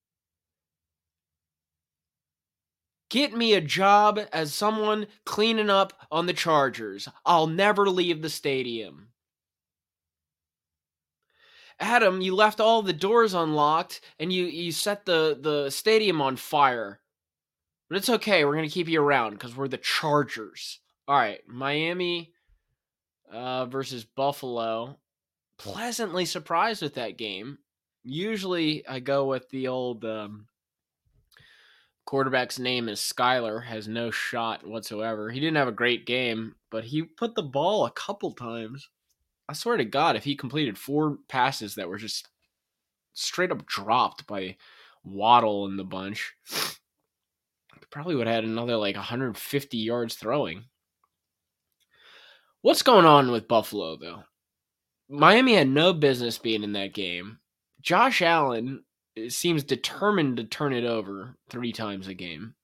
Get 3.10 3.34
me 3.34 3.54
a 3.54 3.62
job 3.62 4.20
as 4.34 4.54
someone 4.54 5.08
cleaning 5.26 5.70
up 5.70 5.94
on 6.12 6.26
the 6.26 6.34
Chargers. 6.34 7.08
I'll 7.26 7.48
never 7.48 7.90
leave 7.90 8.22
the 8.22 8.30
stadium. 8.30 9.08
Adam, 11.80 12.22
you 12.22 12.36
left 12.36 12.60
all 12.60 12.82
the 12.82 12.94
doors 12.94 13.34
unlocked 13.34 14.02
and 14.20 14.32
you 14.32 14.46
you 14.46 14.72
set 14.72 15.06
the 15.06 15.38
the 15.40 15.70
stadium 15.70 16.22
on 16.22 16.36
fire. 16.36 17.00
But 17.90 17.98
it's 17.98 18.10
okay. 18.10 18.46
We're 18.46 18.56
gonna 18.56 18.70
keep 18.70 18.88
you 18.88 19.02
around 19.02 19.32
because 19.32 19.56
we're 19.56 19.68
the 19.68 19.78
Chargers. 19.78 20.80
All 21.08 21.16
right, 21.16 21.42
Miami 21.48 22.34
uh, 23.32 23.66
versus 23.66 24.06
Buffalo. 24.06 24.98
Pleasantly 25.58 26.26
surprised 26.26 26.82
with 26.82 26.96
that 26.96 27.18
game. 27.18 27.60
Usually, 28.04 28.88
I 28.88 29.00
go 29.00 29.26
with 29.26 29.50
the 29.50 29.68
old 29.68 30.04
um, 30.06 30.48
quarterback's 32.06 32.60
name 32.60 32.90
is 32.90 33.00
Skylar. 33.00 33.64
Has 33.64 33.88
no 33.88 34.12
shot 34.12 34.66
whatsoever. 34.66 35.30
He 35.30 35.40
didn't 35.40 35.58
have 35.58 35.68
a 35.68 35.74
great 35.74 36.06
game, 36.06 36.56
but 36.72 36.86
he 36.86 37.04
put 37.04 37.36
the 37.36 37.44
ball 37.44 37.86
a 37.86 37.92
couple 37.92 38.32
times 38.32 38.90
I 39.48 39.54
swear 39.54 39.78
to 39.78 39.86
God, 39.86 40.16
if 40.16 40.24
he 40.24 40.36
completed 40.36 40.78
four 40.78 41.20
passes 41.28 41.76
that 41.76 41.88
were 41.88 41.98
just 41.98 42.28
straight 43.14 43.52
up 43.52 43.66
dropped 43.66 44.26
by 44.28 44.58
Waddle 45.04 45.66
and 45.66 45.78
the 45.78 45.84
bunch, 45.84 46.34
probably 47.96 48.16
would 48.16 48.28
have 48.28 48.36
had 48.36 48.44
another 48.44 48.76
like 48.76 48.98
150 48.98 49.78
yards 49.78 50.16
throwing. 50.16 50.66
What's 52.62 52.82
going 52.82 53.06
on 53.06 53.32
with 53.32 53.48
Buffalo 53.48 53.96
though? 53.96 54.24
Miami 55.08 55.56
had 55.56 55.70
no 55.70 55.94
business 55.94 56.38
being 56.38 56.64
in 56.64 56.74
that 56.74 56.94
game. 56.94 57.40
Josh 57.82 58.22
Allen 58.22 58.84
seems 59.30 59.64
determined 59.64 60.36
to 60.36 60.44
turn 60.44 60.74
it 60.74 60.84
over 60.84 61.38
three 61.50 61.72
times 61.72 62.10
a 62.10 62.14
game. 62.14 62.56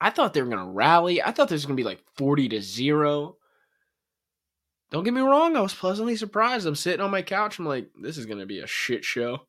I 0.00 0.10
thought 0.10 0.34
they 0.34 0.42
were 0.42 0.50
going 0.50 0.64
to 0.64 0.72
rally. 0.72 1.20
I 1.20 1.32
thought 1.32 1.48
this 1.48 1.56
was 1.56 1.66
going 1.66 1.76
to 1.76 1.82
be 1.82 1.88
like 1.88 2.04
40 2.16 2.48
to 2.50 2.62
0. 2.62 3.38
Don't 4.90 5.04
get 5.04 5.14
me 5.14 5.20
wrong, 5.20 5.56
I 5.56 5.60
was 5.60 5.74
pleasantly 5.74 6.16
surprised. 6.16 6.66
I'm 6.66 6.74
sitting 6.74 7.00
on 7.00 7.12
my 7.12 7.22
couch. 7.22 7.58
I'm 7.58 7.66
like, 7.66 7.90
this 8.00 8.18
is 8.18 8.26
to 8.26 8.46
be 8.46 8.58
a 8.58 8.66
shit 8.66 9.04
show. 9.04 9.42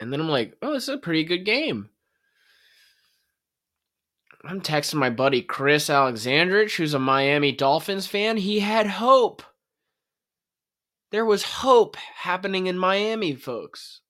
And 0.00 0.12
then 0.12 0.20
I'm 0.20 0.28
like, 0.28 0.56
oh, 0.60 0.72
this 0.72 0.84
is 0.84 0.94
a 0.94 0.98
pretty 0.98 1.24
good 1.24 1.44
game. 1.44 1.90
I'm 4.44 4.60
texting 4.60 4.94
my 4.94 5.10
buddy 5.10 5.42
Chris 5.42 5.88
Alexandrich, 5.88 6.76
who's 6.76 6.94
a 6.94 6.98
Miami 6.98 7.52
Dolphins 7.52 8.06
fan. 8.06 8.36
He 8.36 8.60
had 8.60 8.86
hope. 8.86 9.42
There 11.10 11.24
was 11.24 11.42
hope 11.42 11.96
happening 11.96 12.66
in 12.66 12.78
Miami, 12.78 13.34
folks. 13.34 14.00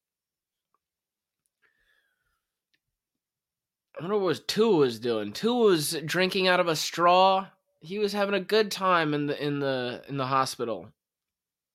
I 3.98 4.02
wonder 4.02 4.18
what 4.18 4.48
Tua 4.48 4.76
was 4.76 4.98
doing. 4.98 5.32
Tua 5.32 5.66
was 5.66 5.92
drinking 6.04 6.48
out 6.48 6.60
of 6.60 6.68
a 6.68 6.76
straw 6.76 7.46
he 7.80 7.98
was 7.98 8.12
having 8.12 8.34
a 8.34 8.40
good 8.40 8.70
time 8.70 9.14
in 9.14 9.26
the 9.26 9.44
in 9.44 9.60
the 9.60 10.02
in 10.08 10.16
the 10.16 10.26
hospital. 10.26 10.88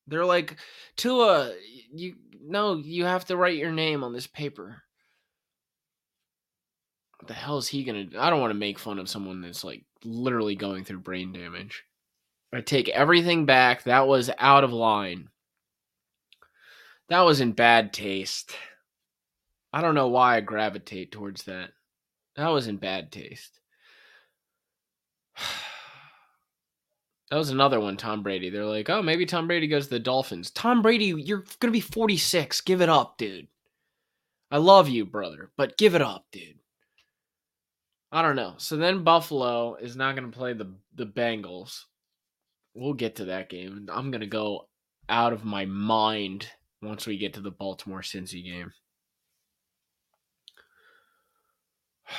They're 0.07 0.25
like, 0.25 0.57
Tua, 0.97 1.53
you 1.93 2.15
no, 2.41 2.77
you 2.77 3.05
have 3.05 3.25
to 3.25 3.37
write 3.37 3.57
your 3.57 3.71
name 3.71 4.03
on 4.03 4.13
this 4.13 4.27
paper. 4.27 4.81
What 7.19 7.27
the 7.27 7.33
hell 7.33 7.57
is 7.57 7.67
he 7.67 7.83
gonna 7.83 8.05
do? 8.05 8.19
I 8.19 8.29
don't 8.29 8.41
want 8.41 8.51
to 8.51 8.59
make 8.59 8.79
fun 8.79 8.99
of 8.99 9.09
someone 9.09 9.41
that's 9.41 9.63
like 9.63 9.83
literally 10.03 10.55
going 10.55 10.83
through 10.83 10.99
brain 10.99 11.31
damage. 11.31 11.83
I 12.53 12.61
take 12.61 12.89
everything 12.89 13.45
back. 13.45 13.83
That 13.83 14.07
was 14.07 14.29
out 14.37 14.63
of 14.63 14.73
line. 14.73 15.29
That 17.09 17.21
was 17.21 17.39
in 17.41 17.53
bad 17.53 17.93
taste. 17.93 18.51
I 19.71 19.81
don't 19.81 19.95
know 19.95 20.09
why 20.09 20.37
I 20.37 20.41
gravitate 20.41 21.11
towards 21.11 21.43
that. 21.43 21.69
That 22.35 22.49
was 22.49 22.67
in 22.67 22.77
bad 22.77 23.11
taste. 23.11 23.59
That 27.31 27.37
was 27.37 27.49
another 27.49 27.79
one, 27.79 27.95
Tom 27.95 28.23
Brady. 28.23 28.49
They're 28.49 28.65
like, 28.65 28.89
oh, 28.89 29.01
maybe 29.01 29.25
Tom 29.25 29.47
Brady 29.47 29.65
goes 29.67 29.85
to 29.85 29.91
the 29.91 29.99
Dolphins. 29.99 30.51
Tom 30.51 30.81
Brady, 30.81 31.05
you're 31.05 31.45
going 31.59 31.69
to 31.69 31.71
be 31.71 31.79
46. 31.79 32.59
Give 32.59 32.81
it 32.81 32.89
up, 32.89 33.17
dude. 33.17 33.47
I 34.51 34.57
love 34.57 34.89
you, 34.89 35.05
brother, 35.05 35.49
but 35.55 35.77
give 35.77 35.95
it 35.95 36.01
up, 36.01 36.25
dude. 36.33 36.59
I 38.11 38.21
don't 38.21 38.35
know. 38.35 38.55
So 38.57 38.75
then 38.75 39.05
Buffalo 39.05 39.75
is 39.75 39.95
not 39.95 40.17
going 40.17 40.29
to 40.29 40.37
play 40.37 40.51
the 40.51 40.73
the 40.93 41.05
Bengals. 41.05 41.85
We'll 42.73 42.93
get 42.93 43.15
to 43.15 43.25
that 43.25 43.49
game. 43.49 43.87
I'm 43.89 44.11
going 44.11 44.19
to 44.19 44.27
go 44.27 44.67
out 45.07 45.31
of 45.31 45.45
my 45.45 45.63
mind 45.65 46.49
once 46.81 47.07
we 47.07 47.17
get 47.17 47.35
to 47.35 47.41
the 47.41 47.49
Baltimore 47.49 48.01
Cincy 48.01 48.43
game. 48.43 48.73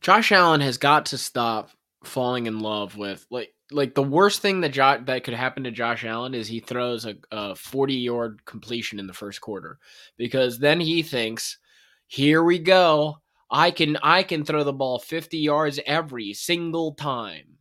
Josh 0.00 0.32
Allen 0.32 0.60
has 0.62 0.78
got 0.78 1.06
to 1.06 1.18
stop 1.18 1.70
falling 2.04 2.46
in 2.46 2.60
love 2.60 2.96
with 2.96 3.26
like 3.30 3.54
like 3.70 3.94
the 3.94 4.02
worst 4.02 4.40
thing 4.42 4.60
that 4.60 4.72
jo- 4.72 5.02
that 5.04 5.24
could 5.24 5.34
happen 5.34 5.64
to 5.64 5.70
Josh 5.70 6.04
Allen 6.04 6.34
is 6.34 6.46
he 6.46 6.60
throws 6.60 7.06
a, 7.06 7.14
a 7.30 7.54
40 7.54 7.94
yard 7.94 8.44
completion 8.44 8.98
in 8.98 9.06
the 9.06 9.12
first 9.12 9.40
quarter 9.40 9.78
because 10.16 10.58
then 10.58 10.80
he 10.80 11.02
thinks 11.02 11.58
here 12.06 12.42
we 12.42 12.58
go. 12.58 13.18
I 13.50 13.70
can 13.70 13.96
I 14.02 14.22
can 14.22 14.44
throw 14.44 14.64
the 14.64 14.72
ball 14.72 14.98
50 14.98 15.38
yards 15.38 15.80
every 15.86 16.34
single 16.34 16.94
time. 16.94 17.58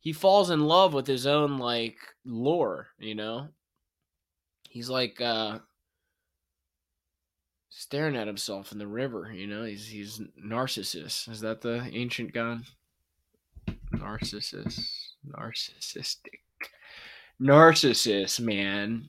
He 0.00 0.12
falls 0.12 0.50
in 0.50 0.60
love 0.60 0.94
with 0.94 1.06
his 1.06 1.26
own 1.26 1.58
like 1.58 1.96
lore 2.24 2.88
you 2.98 3.14
know? 3.14 3.48
He's 4.68 4.88
like 4.90 5.20
uh 5.20 5.60
staring 7.74 8.16
at 8.16 8.26
himself 8.26 8.70
in 8.72 8.78
the 8.78 8.86
river. 8.86 9.32
You 9.32 9.46
know, 9.46 9.64
he's 9.64 9.86
he's 9.86 10.20
Narcissus. 10.36 11.26
Is 11.28 11.40
that 11.40 11.60
the 11.60 11.88
ancient 11.92 12.32
god? 12.32 12.62
Narcissus, 13.92 15.14
narcissistic, 15.26 16.40
Narcissus, 17.38 18.40
man. 18.40 19.08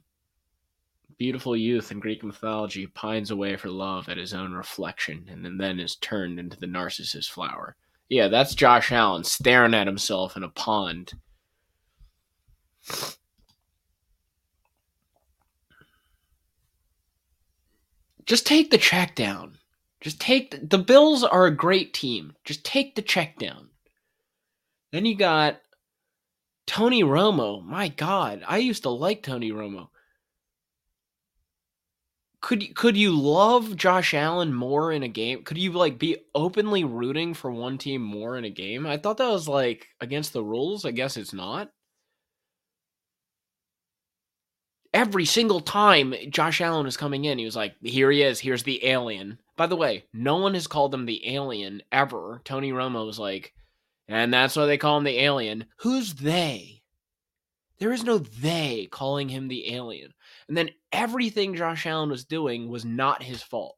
Beautiful 1.17 1.55
youth 1.55 1.91
in 1.91 1.99
Greek 1.99 2.23
mythology 2.23 2.87
pines 2.87 3.31
away 3.31 3.55
for 3.55 3.69
love 3.69 4.09
at 4.09 4.17
his 4.17 4.33
own 4.33 4.53
reflection, 4.53 5.27
and 5.29 5.59
then 5.59 5.79
is 5.79 5.95
turned 5.97 6.39
into 6.39 6.59
the 6.59 6.67
Narcissus 6.67 7.27
flower. 7.27 7.75
Yeah, 8.09 8.27
that's 8.27 8.55
Josh 8.55 8.91
Allen 8.91 9.23
staring 9.23 9.73
at 9.73 9.87
himself 9.87 10.35
in 10.35 10.43
a 10.43 10.49
pond. 10.49 11.13
Just 18.25 18.45
take 18.45 18.71
the 18.71 18.77
check 18.77 19.15
down. 19.15 19.57
Just 20.01 20.19
take 20.19 20.51
the, 20.51 20.77
the 20.77 20.77
Bills 20.77 21.23
are 21.23 21.45
a 21.45 21.55
great 21.55 21.93
team. 21.93 22.33
Just 22.43 22.63
take 22.63 22.95
the 22.95 23.01
check 23.01 23.37
down. 23.37 23.69
Then 24.91 25.05
you 25.05 25.15
got 25.15 25.61
Tony 26.67 27.03
Romo. 27.03 27.63
My 27.63 27.87
God, 27.89 28.43
I 28.47 28.57
used 28.57 28.83
to 28.83 28.89
like 28.89 29.23
Tony 29.23 29.51
Romo. 29.51 29.89
Could 32.41 32.75
could 32.75 32.97
you 32.97 33.17
love 33.17 33.77
Josh 33.77 34.13
Allen 34.13 34.53
more 34.53 34.91
in 34.91 35.01
a 35.03 35.07
game? 35.07 35.43
Could 35.43 35.57
you 35.57 35.71
like 35.71 35.97
be 35.97 36.17
openly 36.35 36.83
rooting 36.83 37.33
for 37.33 37.49
one 37.51 37.77
team 37.77 38.01
more 38.01 38.37
in 38.37 38.43
a 38.43 38.49
game? 38.49 38.85
I 38.85 38.97
thought 38.97 39.17
that 39.17 39.31
was 39.31 39.47
like 39.47 39.87
against 40.01 40.33
the 40.33 40.43
rules. 40.43 40.83
I 40.83 40.91
guess 40.91 41.15
it's 41.15 41.33
not. 41.33 41.71
Every 44.93 45.25
single 45.25 45.59
time 45.59 46.13
Josh 46.29 46.61
Allen 46.61 46.85
was 46.85 46.97
coming 46.97 47.25
in, 47.25 47.39
he 47.39 47.45
was 47.45 47.55
like, 47.55 47.75
"Here 47.81 48.11
he 48.11 48.21
is. 48.21 48.39
Here's 48.39 48.63
the 48.63 48.85
alien." 48.85 49.39
By 49.55 49.67
the 49.67 49.75
way, 49.75 50.05
no 50.13 50.37
one 50.37 50.53
has 50.53 50.67
called 50.67 50.93
him 50.93 51.05
the 51.05 51.35
alien 51.35 51.81
ever. 51.91 52.41
Tony 52.43 52.71
Romo 52.71 53.05
was 53.05 53.19
like, 53.19 53.53
and 54.07 54.33
that's 54.33 54.55
why 54.55 54.65
they 54.65 54.77
call 54.77 54.97
him 54.97 55.03
the 55.03 55.19
alien. 55.19 55.65
Who's 55.77 56.15
they? 56.15 56.81
There 57.79 57.93
is 57.93 58.03
no 58.03 58.17
they 58.17 58.87
calling 58.91 59.29
him 59.29 59.47
the 59.47 59.73
alien. 59.73 60.13
And 60.47 60.57
then 60.57 60.69
everything 60.91 61.55
Josh 61.55 61.85
Allen 61.85 62.09
was 62.09 62.25
doing 62.25 62.69
was 62.69 62.85
not 62.85 63.23
his 63.23 63.41
fault. 63.41 63.77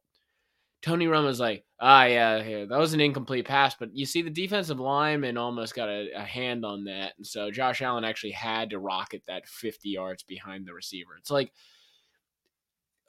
Tony 0.82 1.06
Romo 1.06 1.26
was 1.26 1.40
like, 1.40 1.64
ah, 1.80 2.04
yeah, 2.04 2.42
yeah, 2.42 2.64
that 2.64 2.78
was 2.78 2.94
an 2.94 3.00
incomplete 3.00 3.46
pass, 3.46 3.74
but 3.74 3.94
you 3.94 4.06
see, 4.06 4.22
the 4.22 4.30
defensive 4.30 4.80
lineman 4.80 5.36
almost 5.36 5.74
got 5.74 5.88
a, 5.88 6.10
a, 6.16 6.22
hand 6.22 6.64
on 6.64 6.84
that, 6.84 7.12
and 7.16 7.26
so 7.26 7.50
Josh 7.50 7.82
Allen 7.82 8.04
actually 8.04 8.32
had 8.32 8.70
to 8.70 8.78
rocket 8.78 9.22
that 9.26 9.46
50 9.46 9.88
yards 9.90 10.22
behind 10.22 10.66
the 10.66 10.72
receiver. 10.72 11.16
It's 11.18 11.30
like 11.30 11.52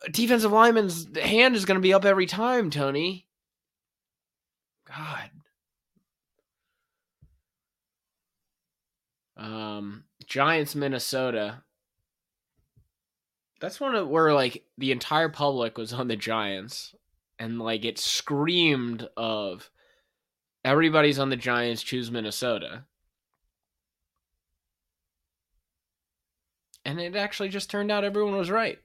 a 0.06 0.10
defensive 0.10 0.52
lineman's 0.52 1.08
hand 1.18 1.56
is 1.56 1.66
going 1.66 1.78
to 1.78 1.82
be 1.82 1.94
up 1.94 2.06
every 2.06 2.26
time, 2.26 2.70
Tony. 2.70 3.28
God. 4.86 5.30
Um, 9.36 10.04
Giants, 10.26 10.76
Minnesota. 10.76 11.64
That's 13.60 13.80
one 13.80 13.96
of 13.96 14.08
where 14.08 14.34
like 14.34 14.64
the 14.78 14.92
entire 14.92 15.30
public 15.30 15.78
was 15.78 15.94
on 15.94 16.08
the 16.08 16.16
Giants, 16.16 16.96
and 17.40 17.60
like 17.60 17.86
it 17.86 18.00
screamed 18.00 19.08
of 19.18 19.70
everybody's 20.64 21.20
on 21.20 21.30
the 21.30 21.36
Giants. 21.36 21.84
Choose 21.84 22.12
Minnesota, 22.12 22.86
and 26.86 27.00
it 27.00 27.16
actually 27.16 27.50
just 27.50 27.70
turned 27.70 27.92
out 27.92 28.04
everyone 28.04 28.36
was 28.36 28.52
right. 28.52 28.80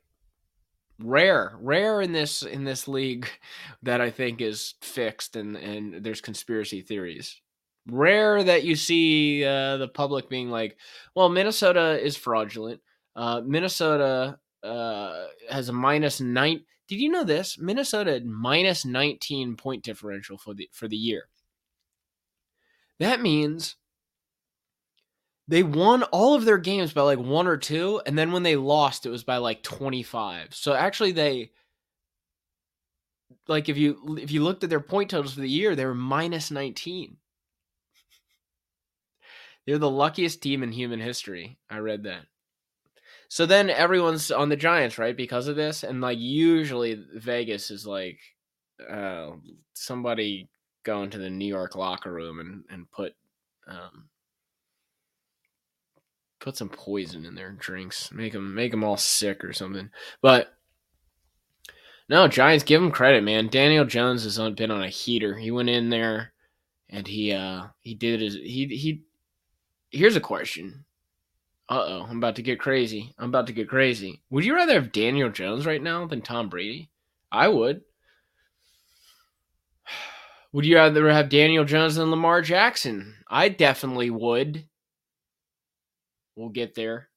Rare, 0.98 1.56
rare 1.60 2.00
in 2.00 2.12
this 2.12 2.42
in 2.42 2.64
this 2.64 2.86
league 2.86 3.28
that 3.82 4.00
I 4.00 4.10
think 4.10 4.40
is 4.40 4.74
fixed, 4.80 5.36
and 5.36 5.56
and 5.56 6.04
there's 6.04 6.20
conspiracy 6.20 6.80
theories 6.82 7.40
rare 7.88 8.42
that 8.42 8.64
you 8.64 8.76
see 8.76 9.44
uh, 9.44 9.76
the 9.76 9.88
public 9.88 10.28
being 10.28 10.50
like, 10.50 10.76
"Well, 11.14 11.28
Minnesota 11.28 12.00
is 12.02 12.16
fraudulent. 12.16 12.80
Uh, 13.16 13.42
Minnesota 13.44 14.38
uh, 14.62 15.26
has 15.50 15.68
a 15.68 15.72
minus 15.72 16.20
nine. 16.20 16.64
Did 16.92 17.00
you 17.00 17.08
know 17.08 17.24
this? 17.24 17.56
Minnesota 17.58 18.12
had 18.12 18.26
minus 18.26 18.84
nineteen 18.84 19.56
point 19.56 19.82
differential 19.82 20.36
for 20.36 20.52
the 20.52 20.68
for 20.74 20.88
the 20.88 20.96
year. 20.96 21.22
That 23.00 23.22
means 23.22 23.76
they 25.48 25.62
won 25.62 26.02
all 26.02 26.34
of 26.34 26.44
their 26.44 26.58
games 26.58 26.92
by 26.92 27.00
like 27.00 27.18
one 27.18 27.46
or 27.46 27.56
two, 27.56 28.02
and 28.04 28.18
then 28.18 28.30
when 28.30 28.42
they 28.42 28.56
lost, 28.56 29.06
it 29.06 29.08
was 29.08 29.24
by 29.24 29.38
like 29.38 29.62
twenty 29.62 30.02
five. 30.02 30.54
So 30.54 30.74
actually, 30.74 31.12
they 31.12 31.52
like 33.48 33.70
if 33.70 33.78
you 33.78 34.18
if 34.20 34.30
you 34.30 34.42
looked 34.42 34.62
at 34.62 34.68
their 34.68 34.78
point 34.78 35.08
totals 35.08 35.32
for 35.32 35.40
the 35.40 35.48
year, 35.48 35.74
they 35.74 35.86
were 35.86 35.94
minus 35.94 36.50
nineteen. 36.50 37.16
They're 39.66 39.78
the 39.78 39.88
luckiest 39.88 40.42
team 40.42 40.62
in 40.62 40.72
human 40.72 41.00
history. 41.00 41.58
I 41.70 41.78
read 41.78 42.02
that. 42.02 42.26
So 43.32 43.46
then 43.46 43.70
everyone's 43.70 44.30
on 44.30 44.50
the 44.50 44.56
Giants, 44.56 44.98
right? 44.98 45.16
Because 45.16 45.48
of 45.48 45.56
this. 45.56 45.84
And 45.84 46.02
like 46.02 46.18
usually 46.18 47.02
Vegas 47.14 47.70
is 47.70 47.86
like 47.86 48.18
uh, 48.86 49.30
somebody 49.72 50.50
go 50.84 51.02
into 51.02 51.16
the 51.16 51.30
New 51.30 51.46
York 51.46 51.74
locker 51.74 52.12
room 52.12 52.40
and, 52.40 52.62
and 52.68 52.90
put 52.90 53.14
um, 53.66 54.10
put 56.40 56.58
some 56.58 56.68
poison 56.68 57.24
in 57.24 57.34
their 57.34 57.52
drinks, 57.52 58.12
make 58.12 58.34
them 58.34 58.54
make 58.54 58.70
them 58.70 58.84
all 58.84 58.98
sick 58.98 59.42
or 59.42 59.54
something. 59.54 59.88
But 60.20 60.52
no, 62.10 62.28
Giants 62.28 62.64
give 62.64 62.82
him 62.82 62.90
credit, 62.90 63.24
man. 63.24 63.48
Daniel 63.48 63.86
Jones 63.86 64.24
has 64.24 64.36
been 64.50 64.70
on 64.70 64.82
a 64.82 64.90
heater. 64.90 65.38
He 65.38 65.50
went 65.50 65.70
in 65.70 65.88
there 65.88 66.34
and 66.90 67.06
he 67.06 67.32
uh 67.32 67.68
he 67.80 67.94
did 67.94 68.20
his 68.20 68.34
he 68.34 68.66
he 68.66 69.04
here's 69.90 70.16
a 70.16 70.20
question. 70.20 70.84
Uh 71.68 71.84
oh, 71.86 72.06
I'm 72.08 72.18
about 72.18 72.36
to 72.36 72.42
get 72.42 72.60
crazy. 72.60 73.14
I'm 73.18 73.28
about 73.28 73.46
to 73.46 73.52
get 73.52 73.68
crazy. 73.68 74.22
Would 74.30 74.44
you 74.44 74.54
rather 74.54 74.74
have 74.74 74.92
Daniel 74.92 75.30
Jones 75.30 75.64
right 75.64 75.82
now 75.82 76.06
than 76.06 76.20
Tom 76.20 76.48
Brady? 76.48 76.90
I 77.30 77.48
would. 77.48 77.82
Would 80.52 80.66
you 80.66 80.76
rather 80.76 81.08
have 81.10 81.30
Daniel 81.30 81.64
Jones 81.64 81.94
than 81.94 82.10
Lamar 82.10 82.42
Jackson? 82.42 83.14
I 83.28 83.48
definitely 83.48 84.10
would. 84.10 84.66
We'll 86.36 86.50
get 86.50 86.74
there. 86.74 87.08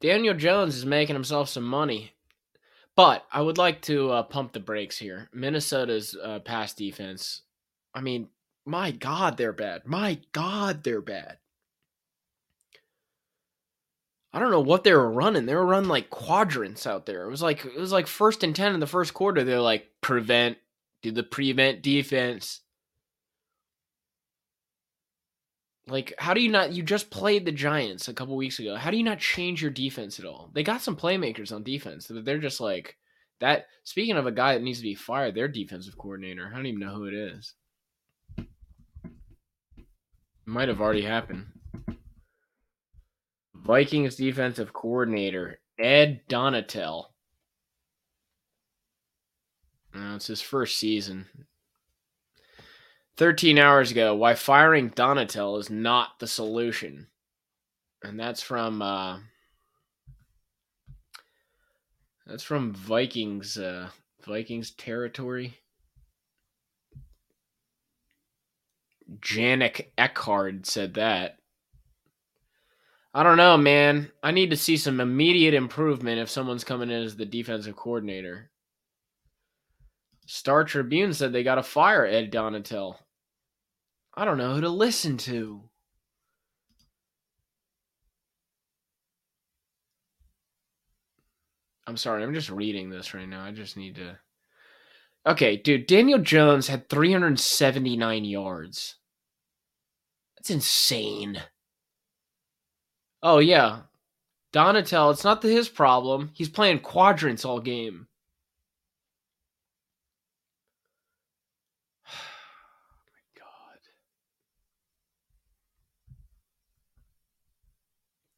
Daniel 0.00 0.34
Jones 0.34 0.76
is 0.76 0.86
making 0.86 1.16
himself 1.16 1.48
some 1.48 1.64
money. 1.64 2.12
But 2.94 3.24
I 3.32 3.40
would 3.42 3.58
like 3.58 3.82
to 3.82 4.10
uh, 4.10 4.22
pump 4.24 4.52
the 4.52 4.60
brakes 4.60 4.98
here. 4.98 5.28
Minnesota's 5.32 6.16
uh, 6.20 6.40
pass 6.40 6.74
defense. 6.74 7.42
I 7.94 8.00
mean, 8.00 8.28
my 8.68 8.90
God, 8.90 9.36
they're 9.36 9.52
bad. 9.52 9.86
My 9.86 10.20
God, 10.32 10.84
they're 10.84 11.00
bad. 11.00 11.38
I 14.32 14.38
don't 14.38 14.50
know 14.50 14.60
what 14.60 14.84
they 14.84 14.92
were 14.92 15.10
running. 15.10 15.46
They 15.46 15.54
were 15.54 15.64
running 15.64 15.88
like 15.88 16.10
quadrants 16.10 16.86
out 16.86 17.06
there. 17.06 17.24
It 17.24 17.30
was 17.30 17.42
like 17.42 17.64
it 17.64 17.78
was 17.78 17.92
like 17.92 18.06
first 18.06 18.44
and 18.44 18.54
ten 18.54 18.74
in 18.74 18.80
the 18.80 18.86
first 18.86 19.14
quarter. 19.14 19.42
They're 19.42 19.60
like 19.60 19.88
prevent, 20.02 20.58
do 21.02 21.10
the 21.10 21.22
prevent 21.22 21.82
defense. 21.82 22.60
Like, 25.86 26.12
how 26.18 26.34
do 26.34 26.42
you 26.42 26.50
not? 26.50 26.72
You 26.72 26.82
just 26.82 27.08
played 27.08 27.46
the 27.46 27.52
Giants 27.52 28.08
a 28.08 28.12
couple 28.12 28.36
weeks 28.36 28.58
ago. 28.58 28.76
How 28.76 28.90
do 28.90 28.98
you 28.98 29.02
not 29.02 29.18
change 29.18 29.62
your 29.62 29.70
defense 29.70 30.18
at 30.18 30.26
all? 30.26 30.50
They 30.52 30.62
got 30.62 30.82
some 30.82 30.96
playmakers 30.96 31.52
on 31.52 31.62
defense, 31.62 32.08
but 32.08 32.26
they're 32.26 32.38
just 32.38 32.60
like 32.60 32.98
that. 33.40 33.66
Speaking 33.84 34.18
of 34.18 34.26
a 34.26 34.32
guy 34.32 34.52
that 34.52 34.62
needs 34.62 34.78
to 34.80 34.84
be 34.84 34.94
fired, 34.94 35.34
their 35.34 35.48
defensive 35.48 35.96
coordinator. 35.96 36.50
I 36.52 36.54
don't 36.54 36.66
even 36.66 36.80
know 36.80 36.94
who 36.94 37.06
it 37.06 37.14
is. 37.14 37.54
Might 40.48 40.68
have 40.68 40.80
already 40.80 41.02
happened. 41.02 41.48
Vikings 43.54 44.16
defensive 44.16 44.72
coordinator 44.72 45.60
Ed 45.78 46.22
Donatell. 46.26 47.08
No, 49.92 50.16
it's 50.16 50.28
his 50.28 50.40
first 50.40 50.78
season. 50.78 51.26
13 53.18 53.58
hours 53.58 53.90
ago, 53.90 54.14
why 54.14 54.34
firing 54.34 54.88
Donatell 54.88 55.60
is 55.60 55.68
not 55.68 56.18
the 56.18 56.26
solution. 56.26 57.08
And 58.02 58.18
that's 58.18 58.40
from 58.40 58.80
uh 58.80 59.18
that's 62.26 62.42
from 62.42 62.72
Vikings 62.72 63.58
uh 63.58 63.90
Vikings 64.24 64.70
territory. 64.70 65.58
Janik 69.16 69.88
Eckhard 69.96 70.66
said 70.66 70.94
that. 70.94 71.38
I 73.14 73.22
don't 73.22 73.38
know, 73.38 73.56
man. 73.56 74.10
I 74.22 74.30
need 74.30 74.50
to 74.50 74.56
see 74.56 74.76
some 74.76 75.00
immediate 75.00 75.54
improvement 75.54 76.20
if 76.20 76.30
someone's 76.30 76.64
coming 76.64 76.90
in 76.90 77.02
as 77.02 77.16
the 77.16 77.24
defensive 77.24 77.74
coordinator. 77.74 78.50
Star 80.26 80.62
Tribune 80.62 81.14
said 81.14 81.32
they 81.32 81.42
got 81.42 81.54
to 81.54 81.62
fire 81.62 82.04
Ed 82.04 82.30
Donatell. 82.30 82.96
I 84.14 84.24
don't 84.26 84.36
know 84.36 84.54
who 84.54 84.60
to 84.60 84.68
listen 84.68 85.16
to. 85.18 85.62
I'm 91.86 91.96
sorry, 91.96 92.22
I'm 92.22 92.34
just 92.34 92.50
reading 92.50 92.90
this 92.90 93.14
right 93.14 93.26
now. 93.26 93.42
I 93.42 93.52
just 93.52 93.78
need 93.78 93.94
to. 93.94 94.18
Okay, 95.26 95.56
dude, 95.56 95.86
Daniel 95.86 96.18
Jones 96.18 96.68
had 96.68 96.90
379 96.90 98.24
yards. 98.26 98.97
That's 100.48 100.54
insane. 100.54 101.42
Oh 103.22 103.38
yeah. 103.38 103.80
Donatell, 104.50 105.12
it's 105.12 105.22
not 105.24 105.42
his 105.42 105.68
problem. 105.68 106.30
He's 106.32 106.48
playing 106.48 106.78
quadrants 106.78 107.44
all 107.44 107.60
game. 107.60 108.06
oh. 112.08 113.76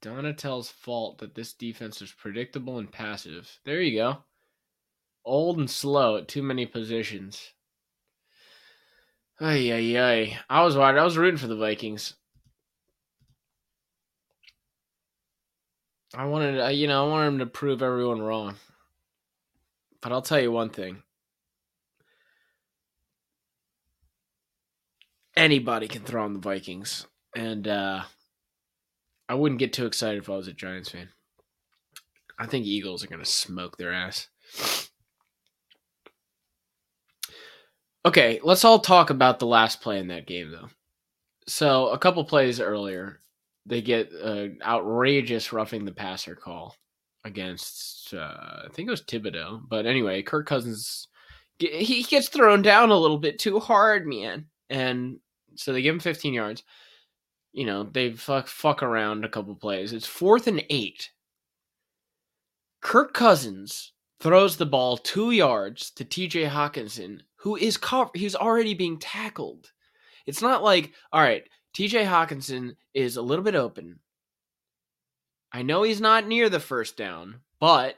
Donatell's 0.03 0.69
fault 0.69 1.19
that 1.19 1.37
this 1.37 1.53
defense 1.53 2.03
is 2.03 2.11
predictable 2.11 2.79
and 2.79 2.91
passive. 2.91 3.61
There 3.65 3.81
you 3.81 3.99
go. 4.01 4.19
Old 5.25 5.59
and 5.59 5.71
slow 5.71 6.17
at 6.17 6.27
too 6.27 6.43
many 6.43 6.67
positions. 6.67 7.53
Ay 9.41 9.73
ay 9.73 9.97
ay. 9.97 10.39
I 10.51 10.63
was 10.63 10.77
worried. 10.77 10.99
I 10.99 11.05
was 11.05 11.17
rooting 11.17 11.39
for 11.39 11.47
the 11.47 11.57
Vikings. 11.57 12.15
I 16.15 16.27
wanted, 16.27 16.73
you 16.75 16.89
know, 16.89 17.07
I 17.07 17.09
wanted 17.09 17.27
him 17.29 17.39
to 17.39 17.47
prove 17.47 17.83
everyone 17.83 18.21
wrong. 18.21 18.57
But 20.03 20.13
I'll 20.13 20.23
tell 20.23 20.41
you 20.41 20.53
one 20.53 20.71
thing. 20.71 21.03
Anybody 25.37 25.89
can 25.89 26.03
throw 26.03 26.25
on 26.25 26.35
the 26.35 26.41
Vikings. 26.41 27.07
And 27.35 27.67
uh 27.67 28.03
I 29.29 29.35
wouldn't 29.35 29.61
get 29.61 29.73
too 29.73 29.87
excited 29.87 30.23
if 30.23 30.29
I 30.29 30.37
was 30.37 30.49
a 30.49 30.53
Giants 30.53 30.91
fan. 30.91 31.11
I 32.37 32.47
think 32.47 32.67
Eagles 32.67 33.05
are 33.05 33.07
going 33.07 33.23
to 33.23 33.31
smoke 33.31 33.77
their 33.77 33.93
ass. 33.93 34.29
Okay, 38.07 38.41
let's 38.43 38.65
all 38.65 38.79
talk 38.79 39.11
about 39.11 39.39
the 39.39 39.47
last 39.47 39.81
play 39.81 39.99
in 39.99 40.09
that 40.09 40.27
game, 40.27 40.51
though. 40.51 40.69
So, 41.47 41.89
a 41.89 41.99
couple 41.99 42.25
plays 42.25 42.61
earlier, 42.61 43.21
they 43.67 43.83
get 43.83 44.11
an 44.13 44.59
outrageous 44.65 45.53
roughing 45.53 45.85
the 45.85 45.93
passer 45.93 46.35
call 46.35 46.77
against, 47.25 48.15
uh, 48.15 48.63
I 48.65 48.69
think 48.73 48.89
it 48.89 48.91
was 48.91 49.03
Thibodeaux. 49.03 49.63
But 49.69 49.87
anyway, 49.87 50.23
Kirk 50.23 50.47
Cousins, 50.47 51.09
he 51.59 52.03
gets 52.05 52.29
thrown 52.29 52.63
down 52.63 52.91
a 52.91 52.97
little 52.97 53.19
bit 53.19 53.39
too 53.39 53.59
hard, 53.61 54.07
man. 54.07 54.47
And 54.71 55.19
so 55.57 55.73
they 55.73 55.83
give 55.83 55.95
him 55.95 56.01
15 56.01 56.33
yards. 56.33 56.63
You 57.53 57.67
know, 57.67 57.83
they 57.83 58.13
fuck, 58.13 58.47
fuck 58.47 58.83
around 58.83 59.25
a 59.25 59.29
couple 59.29 59.55
plays. 59.55 59.93
It's 59.93 60.07
fourth 60.07 60.47
and 60.47 60.65
eight. 60.71 61.11
Kirk 62.81 63.13
Cousins 63.13 63.93
throws 64.21 64.57
the 64.57 64.67
ball 64.67 64.97
two 64.97 65.33
yards 65.33 65.91
to 65.93 66.05
TJ 66.05 66.49
Hockenson, 66.49 67.21
who 67.41 67.57
is 67.57 67.77
covered. 67.77 68.17
He's 68.17 68.37
already 68.37 68.75
being 68.75 68.99
tackled. 68.99 69.73
It's 70.27 70.43
not 70.43 70.63
like, 70.63 70.93
all 71.13 71.23
right, 71.23 71.45
TJ 71.75 72.07
Hockenson 72.07 72.77
is 72.95 73.17
a 73.17 73.23
little 73.23 73.45
bit 73.45 73.55
open. 73.55 74.01
I 75.53 75.63
know 75.63 75.83
he's 75.83 76.01
not 76.01 76.29
near 76.29 76.49
the 76.49 76.61
first 76.61 76.97
down, 76.97 77.41
but 77.59 77.97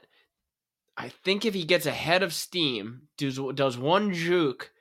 I 0.97 1.09
think 1.09 1.45
if 1.45 1.53
he 1.53 1.65
gets 1.65 1.85
ahead 1.85 2.23
of 2.23 2.33
steam, 2.33 3.03
does, 3.17 3.39
does 3.55 3.77
one 3.77 4.13
juke, 4.13 4.71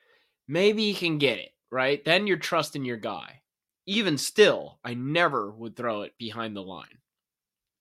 maybe 0.47 0.93
he 0.93 0.95
can 0.95 1.19
get 1.19 1.39
it, 1.39 1.51
right? 1.71 2.03
Then 2.05 2.27
you're 2.27 2.37
trusting 2.37 2.85
your 2.85 2.97
guy. 2.97 3.41
Even 3.87 4.17
still, 4.17 4.79
I 4.85 4.95
never 4.95 5.51
would 5.51 5.77
throw 5.77 6.03
it 6.03 6.13
behind 6.19 6.55
the 6.55 6.63
line 6.63 6.99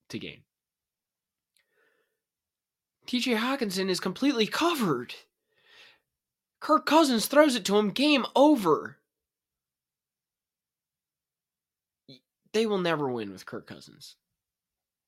to 0.08 0.18
gain. 0.18 0.42
TJ 3.06 3.36
Hockenson 3.36 3.88
is 3.88 4.00
completely 4.00 4.46
covered. 4.46 5.14
Kirk 6.62 6.86
Cousins 6.86 7.26
throws 7.26 7.56
it 7.56 7.64
to 7.64 7.76
him, 7.76 7.90
game 7.90 8.24
over. 8.36 8.98
They 12.52 12.66
will 12.66 12.78
never 12.78 13.10
win 13.10 13.32
with 13.32 13.44
Kirk 13.44 13.66
Cousins. 13.66 14.14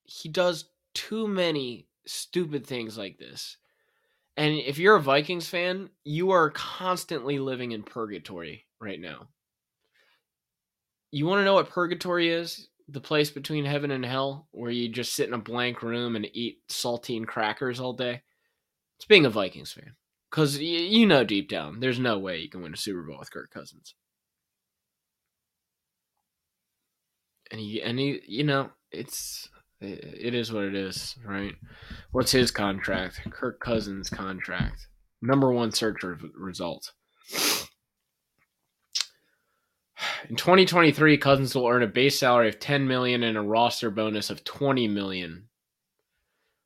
He 0.02 0.28
does 0.28 0.64
too 0.94 1.28
many 1.28 1.86
stupid 2.06 2.66
things 2.66 2.98
like 2.98 3.18
this. 3.18 3.56
And 4.36 4.58
if 4.58 4.78
you're 4.78 4.96
a 4.96 5.00
Vikings 5.00 5.48
fan, 5.48 5.90
you 6.02 6.32
are 6.32 6.50
constantly 6.50 7.38
living 7.38 7.70
in 7.70 7.84
purgatory 7.84 8.66
right 8.80 9.00
now. 9.00 9.28
You 11.12 11.26
want 11.26 11.38
to 11.38 11.44
know 11.44 11.54
what 11.54 11.70
purgatory 11.70 12.30
is? 12.30 12.68
The 12.88 13.00
place 13.00 13.30
between 13.30 13.64
heaven 13.64 13.92
and 13.92 14.04
hell 14.04 14.48
where 14.50 14.72
you 14.72 14.88
just 14.88 15.12
sit 15.12 15.28
in 15.28 15.34
a 15.34 15.38
blank 15.38 15.84
room 15.84 16.16
and 16.16 16.28
eat 16.32 16.66
saltine 16.68 17.28
crackers 17.28 17.78
all 17.78 17.92
day? 17.92 18.22
It's 18.96 19.06
being 19.06 19.24
a 19.24 19.30
Vikings 19.30 19.70
fan. 19.70 19.94
Because 20.34 20.58
y- 20.58 20.64
you 20.64 21.06
know 21.06 21.22
deep 21.22 21.48
down, 21.48 21.78
there's 21.78 22.00
no 22.00 22.18
way 22.18 22.38
you 22.40 22.48
can 22.48 22.60
win 22.60 22.74
a 22.74 22.76
Super 22.76 23.04
Bowl 23.04 23.20
with 23.20 23.30
Kirk 23.30 23.52
Cousins. 23.52 23.94
And 27.52 27.60
he, 27.60 27.80
and 27.80 28.00
he, 28.00 28.20
you 28.26 28.42
know, 28.42 28.70
it's 28.90 29.48
it 29.80 30.34
is 30.34 30.52
what 30.52 30.64
it 30.64 30.74
is, 30.74 31.14
right? 31.24 31.54
What's 32.10 32.32
his 32.32 32.50
contract? 32.50 33.20
Kirk 33.30 33.60
Cousins' 33.60 34.10
contract. 34.10 34.88
Number 35.22 35.52
one 35.52 35.70
search 35.70 36.02
result. 36.36 36.90
In 40.28 40.34
2023, 40.34 41.16
Cousins 41.16 41.54
will 41.54 41.68
earn 41.68 41.84
a 41.84 41.86
base 41.86 42.18
salary 42.18 42.48
of 42.48 42.58
10 42.58 42.88
million 42.88 43.22
and 43.22 43.38
a 43.38 43.40
roster 43.42 43.88
bonus 43.88 44.30
of 44.30 44.42
20 44.42 44.88
million. 44.88 45.44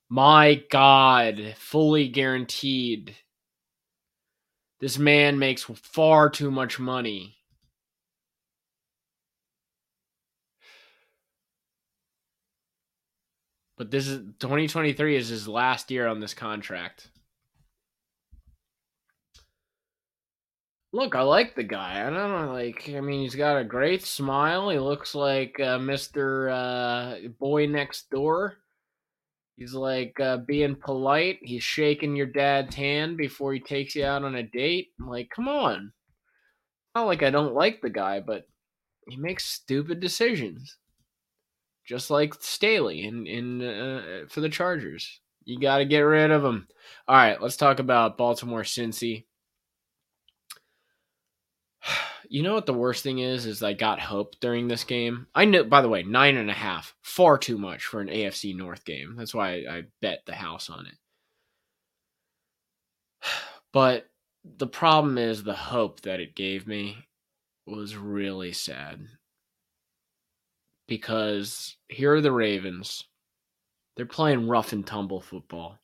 My 0.08 0.62
God, 0.70 1.54
fully 1.58 2.08
guaranteed. 2.08 3.14
This 4.80 4.98
man 4.98 5.38
makes 5.38 5.64
far 5.64 6.30
too 6.30 6.50
much 6.50 6.78
money. 6.78 7.36
But 13.76 13.90
this 13.90 14.08
is 14.08 14.18
2023 14.40 15.16
is 15.16 15.28
his 15.28 15.46
last 15.46 15.90
year 15.90 16.06
on 16.06 16.20
this 16.20 16.34
contract. 16.34 17.10
Look, 20.92 21.14
I 21.14 21.20
like 21.20 21.54
the 21.54 21.64
guy. 21.64 22.06
I 22.06 22.10
don't 22.10 22.46
know, 22.46 22.52
like, 22.52 22.88
I 22.88 23.00
mean, 23.00 23.20
he's 23.20 23.34
got 23.34 23.58
a 23.58 23.64
great 23.64 24.04
smile. 24.04 24.70
He 24.70 24.78
looks 24.78 25.14
like 25.14 25.60
uh, 25.60 25.78
Mr. 25.78 26.50
Uh, 26.50 27.28
boy 27.38 27.66
Next 27.66 28.10
Door. 28.10 28.56
He's 29.58 29.74
like 29.74 30.18
uh, 30.20 30.36
being 30.46 30.76
polite. 30.76 31.40
He's 31.42 31.64
shaking 31.64 32.14
your 32.14 32.26
dad's 32.26 32.76
hand 32.76 33.16
before 33.16 33.52
he 33.52 33.58
takes 33.58 33.96
you 33.96 34.04
out 34.04 34.22
on 34.22 34.36
a 34.36 34.44
date. 34.44 34.90
I'm 35.00 35.08
like, 35.08 35.30
come 35.34 35.48
on. 35.48 35.92
Not 36.94 37.06
like 37.06 37.24
I 37.24 37.30
don't 37.30 37.54
like 37.54 37.80
the 37.80 37.90
guy, 37.90 38.20
but 38.20 38.44
he 39.08 39.16
makes 39.16 39.44
stupid 39.44 39.98
decisions. 39.98 40.76
Just 41.84 42.08
like 42.08 42.34
Staley 42.34 43.04
in 43.04 43.26
in 43.26 43.62
uh, 43.62 44.26
for 44.28 44.40
the 44.40 44.48
Chargers. 44.48 45.20
You 45.44 45.58
got 45.58 45.78
to 45.78 45.86
get 45.86 46.00
rid 46.00 46.30
of 46.30 46.44
him. 46.44 46.68
All 47.08 47.16
right, 47.16 47.40
let's 47.40 47.56
talk 47.56 47.80
about 47.80 48.18
Baltimore 48.18 48.62
Cincy. 48.62 49.24
You 52.30 52.42
know 52.42 52.54
what 52.54 52.66
the 52.66 52.74
worst 52.74 53.02
thing 53.02 53.20
is? 53.20 53.46
Is 53.46 53.62
I 53.62 53.72
got 53.72 54.00
hope 54.00 54.36
during 54.40 54.68
this 54.68 54.84
game. 54.84 55.26
I 55.34 55.46
know, 55.46 55.64
by 55.64 55.80
the 55.80 55.88
way, 55.88 56.02
nine 56.02 56.36
and 56.36 56.50
a 56.50 56.54
half, 56.54 56.94
far 57.02 57.38
too 57.38 57.56
much 57.56 57.84
for 57.84 58.00
an 58.00 58.08
AFC 58.08 58.54
North 58.54 58.84
game. 58.84 59.14
That's 59.16 59.34
why 59.34 59.64
I, 59.64 59.76
I 59.78 59.82
bet 60.02 60.20
the 60.26 60.34
house 60.34 60.70
on 60.70 60.86
it. 60.86 60.94
But 63.70 64.08
the 64.56 64.66
problem 64.66 65.18
is 65.18 65.42
the 65.42 65.54
hope 65.54 66.00
that 66.00 66.20
it 66.20 66.34
gave 66.34 66.66
me 66.66 66.96
was 67.66 67.96
really 67.96 68.52
sad. 68.52 69.06
Because 70.86 71.76
here 71.88 72.14
are 72.14 72.22
the 72.22 72.32
Ravens. 72.32 73.04
They're 73.94 74.06
playing 74.06 74.48
rough 74.48 74.72
and 74.72 74.86
tumble 74.86 75.20
football. 75.20 75.78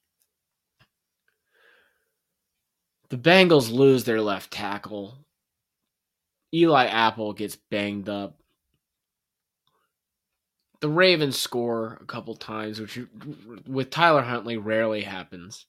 The 3.10 3.18
Bengals 3.18 3.70
lose 3.70 4.04
their 4.04 4.22
left 4.22 4.50
tackle 4.50 5.23
Eli 6.54 6.86
Apple 6.86 7.32
gets 7.32 7.56
banged 7.56 8.08
up. 8.08 8.38
The 10.80 10.88
Ravens 10.88 11.38
score 11.38 11.98
a 12.00 12.04
couple 12.04 12.36
times, 12.36 12.80
which 12.80 13.00
with 13.66 13.90
Tyler 13.90 14.22
Huntley 14.22 14.56
rarely 14.56 15.02
happens. 15.02 15.66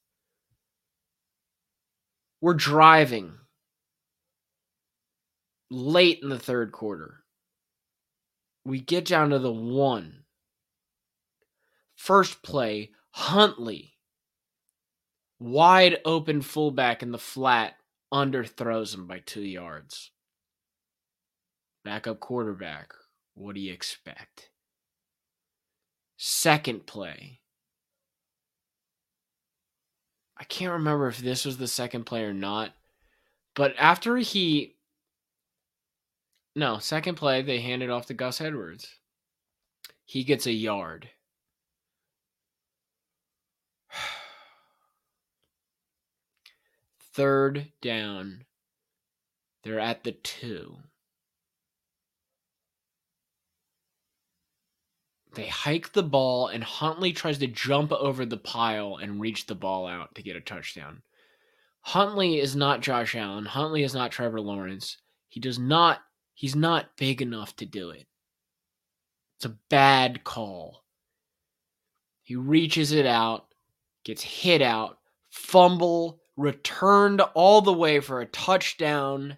We're 2.39 2.53
driving 2.53 3.33
late 5.71 6.19
in 6.21 6.29
the 6.29 6.37
third 6.37 6.71
quarter. 6.71 7.23
We 8.63 8.79
get 8.79 9.05
down 9.05 9.31
to 9.31 9.39
the 9.39 9.51
one. 9.51 10.25
First 11.95 12.43
play, 12.43 12.91
Huntley, 13.11 13.93
wide 15.39 15.99
open 16.05 16.41
fullback 16.41 17.01
in 17.01 17.11
the 17.11 17.17
flat, 17.17 17.75
underthrows 18.13 18.93
him 18.93 19.07
by 19.07 19.19
two 19.19 19.41
yards. 19.41 20.11
Backup 21.85 22.19
quarterback. 22.19 22.93
What 23.35 23.53
do 23.53 23.61
you 23.61 23.71
expect? 23.71 24.49
Second 26.17 26.87
play. 26.87 27.41
I 30.35 30.43
can't 30.45 30.73
remember 30.73 31.07
if 31.07 31.19
this 31.19 31.45
was 31.45 31.57
the 31.57 31.67
second 31.67 32.05
play 32.05 32.23
or 32.23 32.33
not. 32.33 32.71
But 33.53 33.75
after 33.77 34.17
he. 34.17 34.77
No, 36.55 36.79
second 36.79 37.15
play, 37.15 37.43
they 37.43 37.59
handed 37.61 37.91
off 37.91 38.07
to 38.07 38.15
Gus 38.15 38.41
Edwards. 38.41 38.95
He 40.05 40.23
gets 40.23 40.47
a 40.47 40.51
yard. 40.51 41.09
Third 47.13 47.67
down. 47.79 48.45
They're 49.63 49.79
at 49.79 50.03
the 50.03 50.13
two. 50.13 50.77
They 55.35 55.47
hike 55.47 55.91
the 55.91 56.03
ball, 56.03 56.47
and 56.47 56.63
Huntley 56.63 57.11
tries 57.13 57.37
to 57.39 57.47
jump 57.47 57.91
over 57.91 58.25
the 58.25 58.37
pile 58.37 58.97
and 58.97 59.19
reach 59.19 59.45
the 59.45 59.55
ball 59.55 59.85
out 59.85 60.15
to 60.15 60.23
get 60.23 60.35
a 60.35 60.41
touchdown. 60.41 61.01
Huntley 61.81 62.39
is 62.39 62.55
not 62.55 62.81
Josh 62.81 63.15
Allen. 63.15 63.45
Huntley 63.45 63.83
is 63.83 63.93
not 63.93 64.11
Trevor 64.11 64.41
Lawrence. 64.41 64.97
He 65.29 65.39
does 65.39 65.59
not, 65.59 65.99
he's 66.33 66.55
not 66.55 66.95
big 66.97 67.21
enough 67.21 67.55
to 67.57 67.65
do 67.65 67.89
it. 67.91 68.07
It's 69.37 69.45
a 69.45 69.57
bad 69.69 70.23
call. 70.23 70.83
He 72.23 72.35
reaches 72.35 72.91
it 72.91 73.05
out, 73.05 73.47
gets 74.03 74.23
hit 74.23 74.61
out, 74.61 74.97
fumble, 75.29 76.21
returned 76.37 77.21
all 77.33 77.61
the 77.61 77.73
way 77.73 77.99
for 77.99 78.21
a 78.21 78.25
touchdown. 78.25 79.37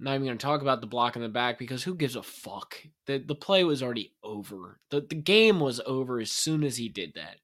Not 0.00 0.14
even 0.14 0.26
going 0.26 0.38
to 0.38 0.44
talk 0.44 0.60
about 0.60 0.80
the 0.80 0.86
block 0.86 1.16
in 1.16 1.22
the 1.22 1.28
back 1.28 1.58
because 1.58 1.82
who 1.82 1.94
gives 1.94 2.16
a 2.16 2.22
fuck? 2.22 2.76
The, 3.06 3.18
the 3.18 3.34
play 3.34 3.64
was 3.64 3.82
already 3.82 4.12
over. 4.22 4.80
The, 4.90 5.00
the 5.00 5.14
game 5.14 5.60
was 5.60 5.80
over 5.86 6.20
as 6.20 6.32
soon 6.32 6.64
as 6.64 6.76
he 6.76 6.88
did 6.88 7.14
that. 7.14 7.36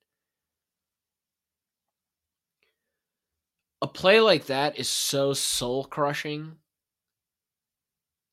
A 3.83 3.87
play 3.87 4.21
like 4.21 4.47
that 4.47 4.79
is 4.79 4.89
so 4.89 5.33
soul 5.33 5.85
crushing. 5.85 6.57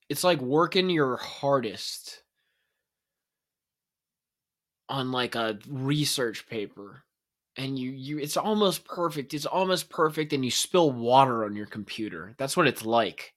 It's 0.09 0.23
like 0.23 0.41
working 0.41 0.89
your 0.89 1.17
hardest 1.17 2.23
on 4.89 5.11
like 5.11 5.35
a 5.35 5.59
research 5.67 6.47
paper 6.47 7.03
and 7.57 7.77
you 7.77 7.91
you 7.91 8.17
it's 8.19 8.37
almost 8.37 8.85
perfect 8.85 9.33
it's 9.33 9.45
almost 9.45 9.89
perfect 9.89 10.31
and 10.31 10.45
you 10.45 10.51
spill 10.51 10.91
water 10.91 11.43
on 11.43 11.55
your 11.55 11.65
computer 11.65 12.33
that's 12.37 12.55
what 12.55 12.67
it's 12.67 12.85
like 12.85 13.33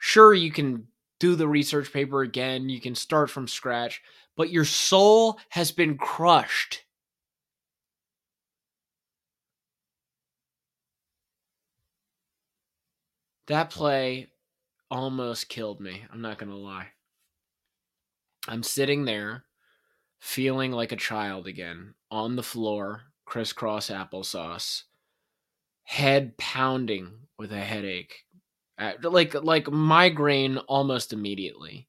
sure 0.00 0.34
you 0.34 0.50
can 0.50 0.88
do 1.20 1.36
the 1.36 1.46
research 1.46 1.92
paper 1.92 2.22
again 2.22 2.68
you 2.68 2.80
can 2.80 2.94
start 2.94 3.30
from 3.30 3.46
scratch 3.46 4.02
but 4.40 4.50
your 4.50 4.64
soul 4.64 5.38
has 5.50 5.70
been 5.70 5.98
crushed. 5.98 6.84
That 13.48 13.68
play 13.68 14.28
almost 14.90 15.50
killed 15.50 15.80
me 15.80 16.04
i'm 16.10 16.22
not 16.22 16.38
going 16.38 16.50
to 16.50 16.56
lie. 16.56 16.88
I'm 18.48 18.62
sitting 18.62 19.04
there 19.04 19.44
feeling 20.20 20.72
like 20.72 20.92
a 20.92 20.96
child 20.96 21.46
again 21.46 21.94
on 22.10 22.36
the 22.36 22.42
floor, 22.42 23.02
crisscross 23.26 23.90
applesauce, 23.90 24.84
head 25.82 26.38
pounding 26.38 27.12
with 27.38 27.52
a 27.52 27.60
headache, 27.60 28.24
Uh, 28.80 28.92
like 29.02 29.34
like 29.34 29.70
migraine 29.70 30.56
almost 30.56 31.12
immediately. 31.12 31.86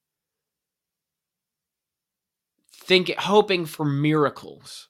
Think 2.73 3.10
hoping 3.17 3.65
for 3.65 3.86
miracles, 3.86 4.89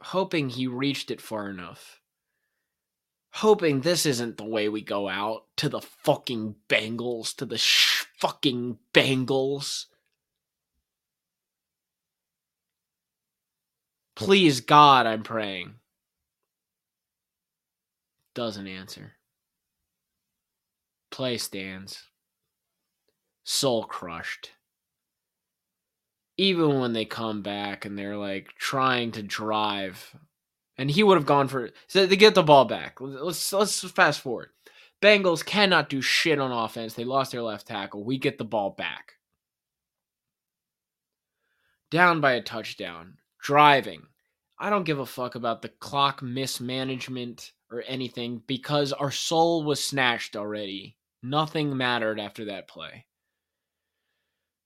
hoping 0.00 0.50
he 0.50 0.66
reached 0.66 1.10
it 1.10 1.22
far 1.22 1.48
enough. 1.48 2.00
Hoping 3.36 3.80
this 3.80 4.04
isn't 4.04 4.36
the 4.36 4.44
way 4.44 4.68
we 4.68 4.82
go 4.82 5.08
out 5.08 5.44
to 5.56 5.70
the 5.70 5.80
fucking 5.80 6.56
Bengals, 6.68 7.34
to 7.36 7.46
the 7.46 7.58
sh- 7.58 8.04
fucking 8.18 8.78
Bengals. 8.92 9.86
Please, 14.14 14.60
God, 14.60 15.06
I'm 15.06 15.22
praying. 15.22 15.76
Doesn't 18.34 18.68
answer. 18.68 19.14
Play 21.14 21.38
stands. 21.38 22.08
Soul 23.44 23.84
crushed. 23.84 24.50
Even 26.36 26.80
when 26.80 26.92
they 26.92 27.04
come 27.04 27.40
back 27.40 27.84
and 27.84 27.96
they're 27.96 28.16
like 28.16 28.48
trying 28.58 29.12
to 29.12 29.22
drive, 29.22 30.16
and 30.76 30.90
he 30.90 31.04
would 31.04 31.16
have 31.16 31.24
gone 31.24 31.46
for 31.46 31.70
so 31.86 32.04
they 32.04 32.16
get 32.16 32.34
the 32.34 32.42
ball 32.42 32.64
back. 32.64 33.00
Let's 33.00 33.52
let's 33.52 33.88
fast 33.92 34.22
forward. 34.22 34.48
Bengals 35.00 35.46
cannot 35.46 35.88
do 35.88 36.02
shit 36.02 36.40
on 36.40 36.50
offense. 36.50 36.94
They 36.94 37.04
lost 37.04 37.30
their 37.30 37.42
left 37.42 37.68
tackle. 37.68 38.02
We 38.02 38.18
get 38.18 38.36
the 38.36 38.44
ball 38.44 38.70
back. 38.70 39.12
Down 41.92 42.20
by 42.20 42.32
a 42.32 42.42
touchdown 42.42 43.18
driving. 43.40 44.02
I 44.58 44.68
don't 44.68 44.82
give 44.82 44.98
a 44.98 45.06
fuck 45.06 45.36
about 45.36 45.62
the 45.62 45.68
clock 45.68 46.22
mismanagement 46.22 47.52
or 47.70 47.84
anything 47.86 48.42
because 48.48 48.92
our 48.92 49.12
soul 49.12 49.62
was 49.62 49.78
snatched 49.78 50.34
already. 50.34 50.96
Nothing 51.24 51.74
mattered 51.74 52.20
after 52.20 52.44
that 52.44 52.68
play. 52.68 53.06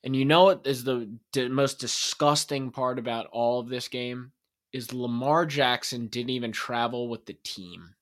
And 0.02 0.16
you 0.16 0.24
know 0.24 0.44
what 0.44 0.66
is 0.66 0.82
the, 0.82 1.08
most 1.36 1.78
disgusting 1.78 2.72
part 2.72 2.98
about 2.98 3.26
all 3.26 3.60
of 3.60 3.68
this 3.68 3.86
game? 3.86 4.32
Is 4.72 4.92
Lamar 4.92 5.46
Jackson 5.46 6.08
didn't 6.08 6.30
even 6.30 6.50
travel 6.50 7.08
with 7.08 7.26
the 7.26 7.36
team. 7.44 7.94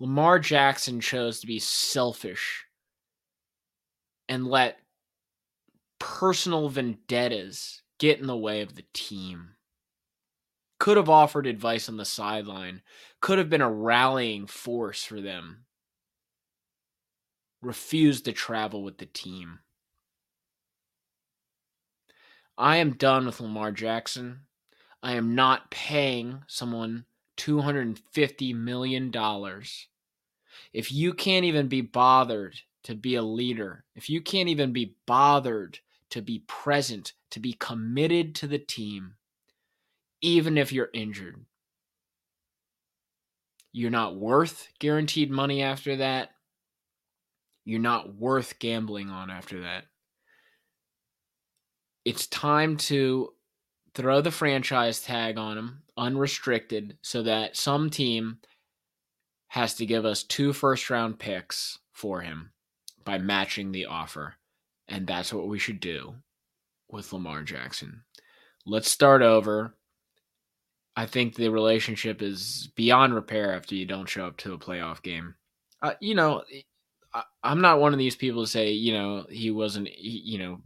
Lamar 0.00 0.40
Jackson 0.40 1.00
chose 1.00 1.38
to 1.40 1.46
be 1.46 1.60
selfish 1.60 2.64
and 4.28 4.44
let 4.44 4.80
personal 6.00 6.68
vendettas 6.68 7.82
get 7.98 8.18
in 8.18 8.26
the 8.26 8.36
way 8.36 8.62
of 8.62 8.74
the 8.74 8.84
team. 8.92 9.50
Could 10.80 10.96
have 10.96 11.08
offered 11.08 11.46
advice 11.46 11.88
on 11.88 11.98
the 11.98 12.04
sideline, 12.04 12.82
could 13.20 13.38
have 13.38 13.48
been 13.48 13.62
a 13.62 13.70
rallying 13.70 14.48
force 14.48 15.04
for 15.04 15.20
them. 15.20 15.66
Refused 17.64 18.26
to 18.26 18.32
travel 18.32 18.82
with 18.82 18.98
the 18.98 19.06
team. 19.06 19.60
I 22.58 22.76
am 22.76 22.92
done 22.92 23.24
with 23.24 23.40
Lamar 23.40 23.72
Jackson. 23.72 24.40
I 25.02 25.14
am 25.14 25.34
not 25.34 25.70
paying 25.70 26.42
someone 26.46 27.06
$250 27.38 28.54
million. 28.54 29.12
If 30.72 30.92
you 30.92 31.14
can't 31.14 31.44
even 31.46 31.68
be 31.68 31.80
bothered 31.80 32.60
to 32.82 32.94
be 32.94 33.14
a 33.14 33.22
leader, 33.22 33.84
if 33.96 34.10
you 34.10 34.20
can't 34.20 34.50
even 34.50 34.72
be 34.74 34.96
bothered 35.06 35.78
to 36.10 36.20
be 36.20 36.44
present, 36.46 37.14
to 37.30 37.40
be 37.40 37.54
committed 37.54 38.34
to 38.36 38.46
the 38.46 38.58
team, 38.58 39.14
even 40.20 40.58
if 40.58 40.70
you're 40.70 40.90
injured. 40.92 41.44
You're 43.72 43.90
not 43.90 44.16
worth 44.16 44.68
guaranteed 44.78 45.30
money 45.30 45.62
after 45.62 45.96
that. 45.96 46.33
You're 47.64 47.80
not 47.80 48.14
worth 48.14 48.58
gambling 48.58 49.10
on 49.10 49.30
after 49.30 49.62
that. 49.62 49.84
It's 52.04 52.26
time 52.26 52.76
to 52.76 53.30
throw 53.94 54.20
the 54.20 54.30
franchise 54.30 55.00
tag 55.00 55.38
on 55.38 55.56
him, 55.56 55.82
unrestricted, 55.96 56.98
so 57.02 57.22
that 57.22 57.56
some 57.56 57.88
team 57.88 58.38
has 59.48 59.74
to 59.74 59.86
give 59.86 60.04
us 60.04 60.22
two 60.22 60.52
first 60.52 60.90
round 60.90 61.18
picks 61.18 61.78
for 61.92 62.20
him 62.20 62.50
by 63.04 63.18
matching 63.18 63.72
the 63.72 63.86
offer. 63.86 64.34
And 64.88 65.06
that's 65.06 65.32
what 65.32 65.48
we 65.48 65.58
should 65.58 65.80
do 65.80 66.14
with 66.90 67.12
Lamar 67.12 67.42
Jackson. 67.42 68.02
Let's 68.66 68.90
start 68.90 69.22
over. 69.22 69.74
I 70.96 71.06
think 71.06 71.34
the 71.34 71.48
relationship 71.48 72.20
is 72.20 72.70
beyond 72.76 73.14
repair 73.14 73.54
after 73.54 73.74
you 73.74 73.86
don't 73.86 74.08
show 74.08 74.26
up 74.26 74.36
to 74.38 74.54
a 74.54 74.58
playoff 74.58 75.02
game. 75.02 75.34
Uh, 75.82 75.94
you 76.00 76.14
know, 76.14 76.42
I, 77.14 77.22
am 77.44 77.60
not 77.60 77.80
one 77.80 77.92
of 77.92 77.98
these 77.98 78.16
people 78.16 78.44
to 78.44 78.50
say, 78.50 78.72
you 78.72 78.92
know, 78.92 79.26
he 79.30 79.50
wasn't, 79.50 79.88
you 79.98 80.38
know, 80.38 80.60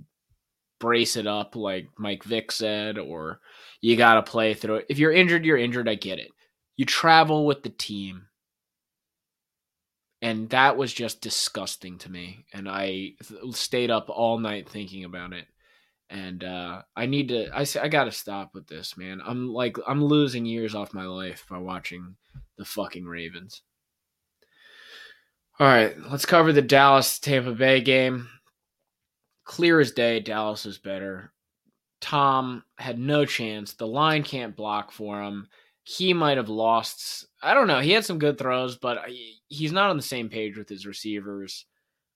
brace 0.81 1.17
it 1.17 1.27
up 1.27 1.57
like 1.57 1.89
Mike 1.99 2.25
Vick 2.25 2.51
said, 2.51 2.99
or 2.99 3.41
you 3.81 3.97
got 3.97 4.15
to 4.15 4.31
play 4.31 4.55
through 4.55 4.77
it. 4.77 4.87
If 4.89 4.99
you're 4.99 5.13
injured, 5.13 5.45
you're 5.45 5.59
injured. 5.59 5.89
I 5.89 5.95
get 5.95 6.19
it. 6.19 6.31
You 6.77 6.85
travel 6.85 7.47
with 7.47 7.63
the 7.63 7.71
team. 7.71 8.27
And 10.21 10.49
that 10.51 10.77
was 10.77 10.93
just 10.93 11.21
disgusting 11.21 11.99
to 11.99 12.11
me. 12.11 12.45
And 12.53 12.69
I 12.69 13.13
stayed 13.53 13.91
up 13.91 14.09
all 14.09 14.39
night 14.39 14.69
thinking 14.69 15.05
about 15.05 15.33
it 15.33 15.47
and 16.11 16.43
uh, 16.43 16.83
I 16.97 17.07
need 17.07 17.29
to. 17.29 17.49
I 17.55 17.67
I 17.81 17.89
gotta 17.89 18.13
stop 18.13 18.55
with 18.55 18.67
this, 18.67 18.97
man. 18.97 19.21
I'm 19.25 19.53
like 19.53 19.77
I'm 19.87 20.03
losing 20.03 20.47
years 20.47 20.75
off 20.75 20.95
my 20.95 21.05
life 21.05 21.45
by 21.51 21.59
watching 21.59 22.17
the 22.57 22.65
fucking 22.65 23.05
Ravens. 23.05 23.63
All 25.61 25.66
right, 25.66 25.97
let's 26.09 26.25
cover 26.25 26.53
the 26.53 26.62
Dallas 26.62 27.18
Tampa 27.18 27.53
Bay 27.53 27.81
game. 27.81 28.29
Clear 29.44 29.81
as 29.81 29.90
day, 29.90 30.21
Dallas 30.21 30.66
is 30.66 30.79
better. 30.79 31.33
Tom 32.01 32.62
had 32.79 32.99
no 32.99 33.25
chance. 33.25 33.73
The 33.73 33.87
line 33.87 34.23
can't 34.23 34.55
block 34.55 34.92
for 34.92 35.21
him. 35.21 35.49
He 35.83 36.14
might 36.14 36.37
have 36.37 36.49
lost. 36.49 37.27
I 37.42 37.55
don't 37.55 37.66
know. 37.66 37.81
He 37.81 37.90
had 37.90 38.05
some 38.05 38.21
good 38.21 38.38
throws, 38.38 38.77
but 38.77 39.01
he's 39.49 39.73
not 39.73 39.90
on 39.90 39.97
the 39.97 40.03
same 40.03 40.29
page 40.29 40.57
with 40.57 40.68
his 40.68 40.87
receivers. 40.87 41.64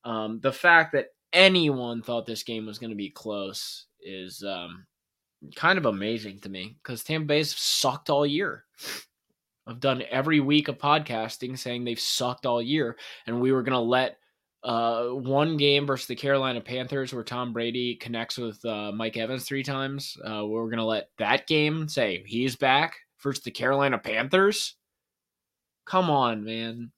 Um, 0.05 0.39
the 0.41 0.53
fact 0.53 0.93
that 0.93 1.09
anyone 1.33 2.01
thought 2.01 2.27
this 2.27 2.45
game 2.45 2.67
was 2.67 2.79
going 2.79 2.91
to 2.91 2.97
be 2.97 3.11
close 3.11 3.87
is 4.01 4.45
um, 4.45 4.87
kind 5.57 5.79
of 5.79 5.87
amazing 5.87 6.39
to 6.41 6.49
me 6.49 6.77
because 6.83 7.03
Tampa 7.03 7.27
Bay's 7.27 7.57
sucked 7.57 8.09
all 8.09 8.27
year. 8.27 8.65
I've 9.67 9.81
done 9.81 10.03
every 10.11 10.41
week 10.41 10.69
of 10.69 10.79
podcasting 10.79 11.59
saying 11.59 11.85
they've 11.85 11.99
sucked 11.99 12.47
all 12.47 12.61
year, 12.61 12.97
and 13.27 13.41
we 13.41 13.53
were 13.53 13.63
going 13.63 13.73
to 13.73 13.79
let 13.79 14.19
uh, 14.65 15.07
one 15.07 15.57
game 15.57 15.87
versus 15.87 16.07
the 16.07 16.15
Carolina 16.15 16.61
Panthers 16.61 17.13
where 17.13 17.25
Tom 17.25 17.53
Brady 17.53 17.97
connects 17.97 18.39
with 18.39 18.65
uh, 18.65 18.93
Mike 18.93 19.17
Evans 19.17 19.45
three 19.45 19.63
times. 19.63 20.17
Uh, 20.25 20.47
we're 20.47 20.71
gonna 20.71 20.87
let 20.87 21.09
that 21.19 21.47
game 21.47 21.89
say 21.89 22.23
he's 22.27 22.57
back 22.57 22.97
versus 23.23 23.43
the 23.43 23.51
Carolina 23.51 23.99
Panthers. 23.99 24.77
Come 25.85 26.11
on, 26.11 26.45
man. 26.45 26.93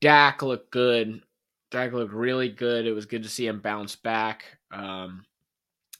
Dak 0.00 0.42
looked 0.42 0.72
good. 0.72 1.22
Dak 1.70 1.92
looked 1.92 2.12
really 2.12 2.48
good. 2.48 2.86
It 2.86 2.92
was 2.92 3.06
good 3.06 3.22
to 3.22 3.28
see 3.28 3.46
him 3.46 3.60
bounce 3.60 3.94
back. 3.94 4.44
Um, 4.72 5.24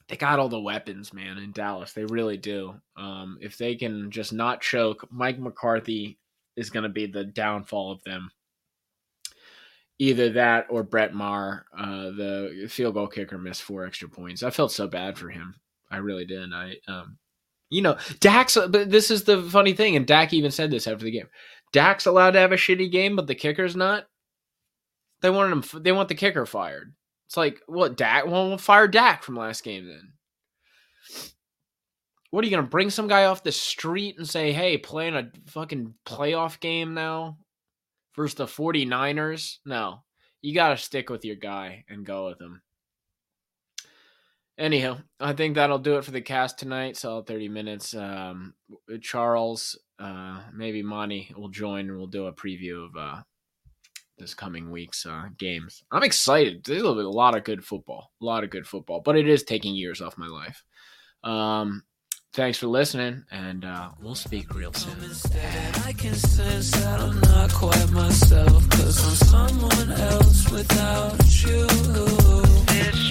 they 0.09 0.15
got 0.15 0.39
all 0.39 0.49
the 0.49 0.59
weapons, 0.59 1.13
man, 1.13 1.37
in 1.37 1.51
Dallas. 1.51 1.93
They 1.93 2.05
really 2.05 2.37
do. 2.37 2.75
Um, 2.95 3.37
if 3.41 3.57
they 3.57 3.75
can 3.75 4.09
just 4.09 4.31
not 4.31 4.61
choke, 4.61 5.05
Mike 5.11 5.39
McCarthy 5.39 6.17
is 6.55 6.69
going 6.69 6.83
to 6.83 6.89
be 6.89 7.05
the 7.05 7.25
downfall 7.25 7.91
of 7.91 8.03
them. 8.03 8.31
Either 9.99 10.29
that 10.29 10.67
or 10.69 10.83
Brett 10.83 11.13
Maher, 11.13 11.65
uh, 11.77 12.11
the 12.11 12.67
field 12.69 12.93
goal 12.93 13.07
kicker, 13.07 13.37
missed 13.37 13.63
four 13.63 13.85
extra 13.85 14.07
points. 14.07 14.43
I 14.43 14.51
felt 14.51 14.71
so 14.71 14.87
bad 14.87 15.17
for 15.17 15.29
him. 15.29 15.55
I 15.89 15.97
really 15.97 16.25
did. 16.25 16.53
I, 16.53 16.75
um, 16.87 17.17
you 17.69 17.81
know, 17.81 17.97
Dak's. 18.19 18.55
But 18.55 18.91
this 18.91 19.09
is 19.09 19.23
the 19.23 19.41
funny 19.41 19.73
thing, 19.73 19.95
and 19.95 20.05
Dak 20.05 20.33
even 20.33 20.51
said 20.51 20.69
this 20.69 20.87
after 20.87 21.03
the 21.03 21.11
game. 21.11 21.27
Dak's 21.73 22.05
allowed 22.05 22.31
to 22.31 22.39
have 22.39 22.51
a 22.51 22.57
shitty 22.57 22.91
game, 22.91 23.15
but 23.15 23.27
the 23.27 23.35
kicker's 23.35 23.75
not. 23.75 24.05
They 25.21 25.31
wanted 25.31 25.51
him. 25.51 25.83
They 25.83 25.91
want 25.91 26.09
the 26.09 26.15
kicker 26.15 26.45
fired. 26.45 26.93
It's 27.27 27.37
like 27.37 27.61
what 27.67 27.97
Dak? 27.97 28.25
Well, 28.25 28.49
we'll 28.49 28.57
fire 28.57 28.87
Dak 28.87 29.23
from 29.23 29.35
last 29.35 29.63
game 29.63 29.85
then. 29.85 30.13
What 32.31 32.43
are 32.43 32.47
you 32.47 32.55
gonna 32.55 32.67
bring 32.67 32.89
some 32.89 33.07
guy 33.07 33.25
off 33.25 33.43
the 33.43 33.51
street 33.51 34.17
and 34.17 34.27
say, 34.27 34.51
"Hey, 34.51 34.77
playing 34.77 35.15
a 35.15 35.31
fucking 35.47 35.93
playoff 36.05 36.59
game 36.59 36.93
now 36.93 37.37
versus 38.15 38.35
the 38.35 38.45
49ers?" 38.45 39.57
No, 39.65 40.03
you 40.41 40.53
got 40.53 40.69
to 40.69 40.77
stick 40.77 41.09
with 41.09 41.25
your 41.25 41.35
guy 41.35 41.85
and 41.89 42.05
go 42.05 42.27
with 42.27 42.39
him. 42.39 42.61
Anyhow, 44.57 44.99
I 45.19 45.33
think 45.33 45.55
that'll 45.55 45.77
do 45.77 45.97
it 45.97 46.05
for 46.05 46.11
the 46.11 46.21
cast 46.21 46.57
tonight. 46.57 46.97
So 46.97 47.21
30 47.21 47.47
minutes. 47.49 47.93
Um, 47.93 48.55
Charles, 49.01 49.77
uh, 49.99 50.41
maybe 50.51 50.81
Monty 50.81 51.31
will 51.37 51.49
join 51.49 51.89
and 51.89 51.97
we'll 51.97 52.07
do 52.07 52.25
a 52.25 52.33
preview 52.33 52.85
of 52.87 52.95
uh, 52.97 53.21
this 54.17 54.33
coming 54.33 54.71
week's 54.71 55.05
uh, 55.05 55.25
games. 55.37 55.83
I'm 55.91 56.03
excited. 56.03 56.63
There's 56.65 56.81
a 56.81 56.89
lot 56.89 57.35
of 57.35 57.43
good 57.43 57.63
football, 57.63 58.11
a 58.21 58.25
lot 58.25 58.43
of 58.43 58.49
good 58.49 58.67
football, 58.67 59.01
but 59.01 59.17
it 59.17 59.27
is 59.27 59.43
taking 59.43 59.75
years 59.75 60.01
off 60.01 60.17
my 60.17 60.27
life. 60.27 60.63
Um, 61.23 61.83
thanks 62.33 62.57
for 62.57 62.67
listening, 62.67 63.23
and 63.31 63.65
uh, 63.65 63.89
we'll 64.01 64.15
speak 64.15 64.53
real 64.53 64.73
soon. 64.73 64.97
I 65.85 65.93
can 65.93 66.15
sense 66.15 66.71
that 66.71 66.99
I'm 66.99 67.19
not 67.21 67.53
quite 67.53 67.91
myself, 67.91 68.69
cause 68.69 69.25
I'm 69.31 69.49
someone 69.49 69.91
else 69.91 70.51
without 70.51 71.43
you. 71.43 73.06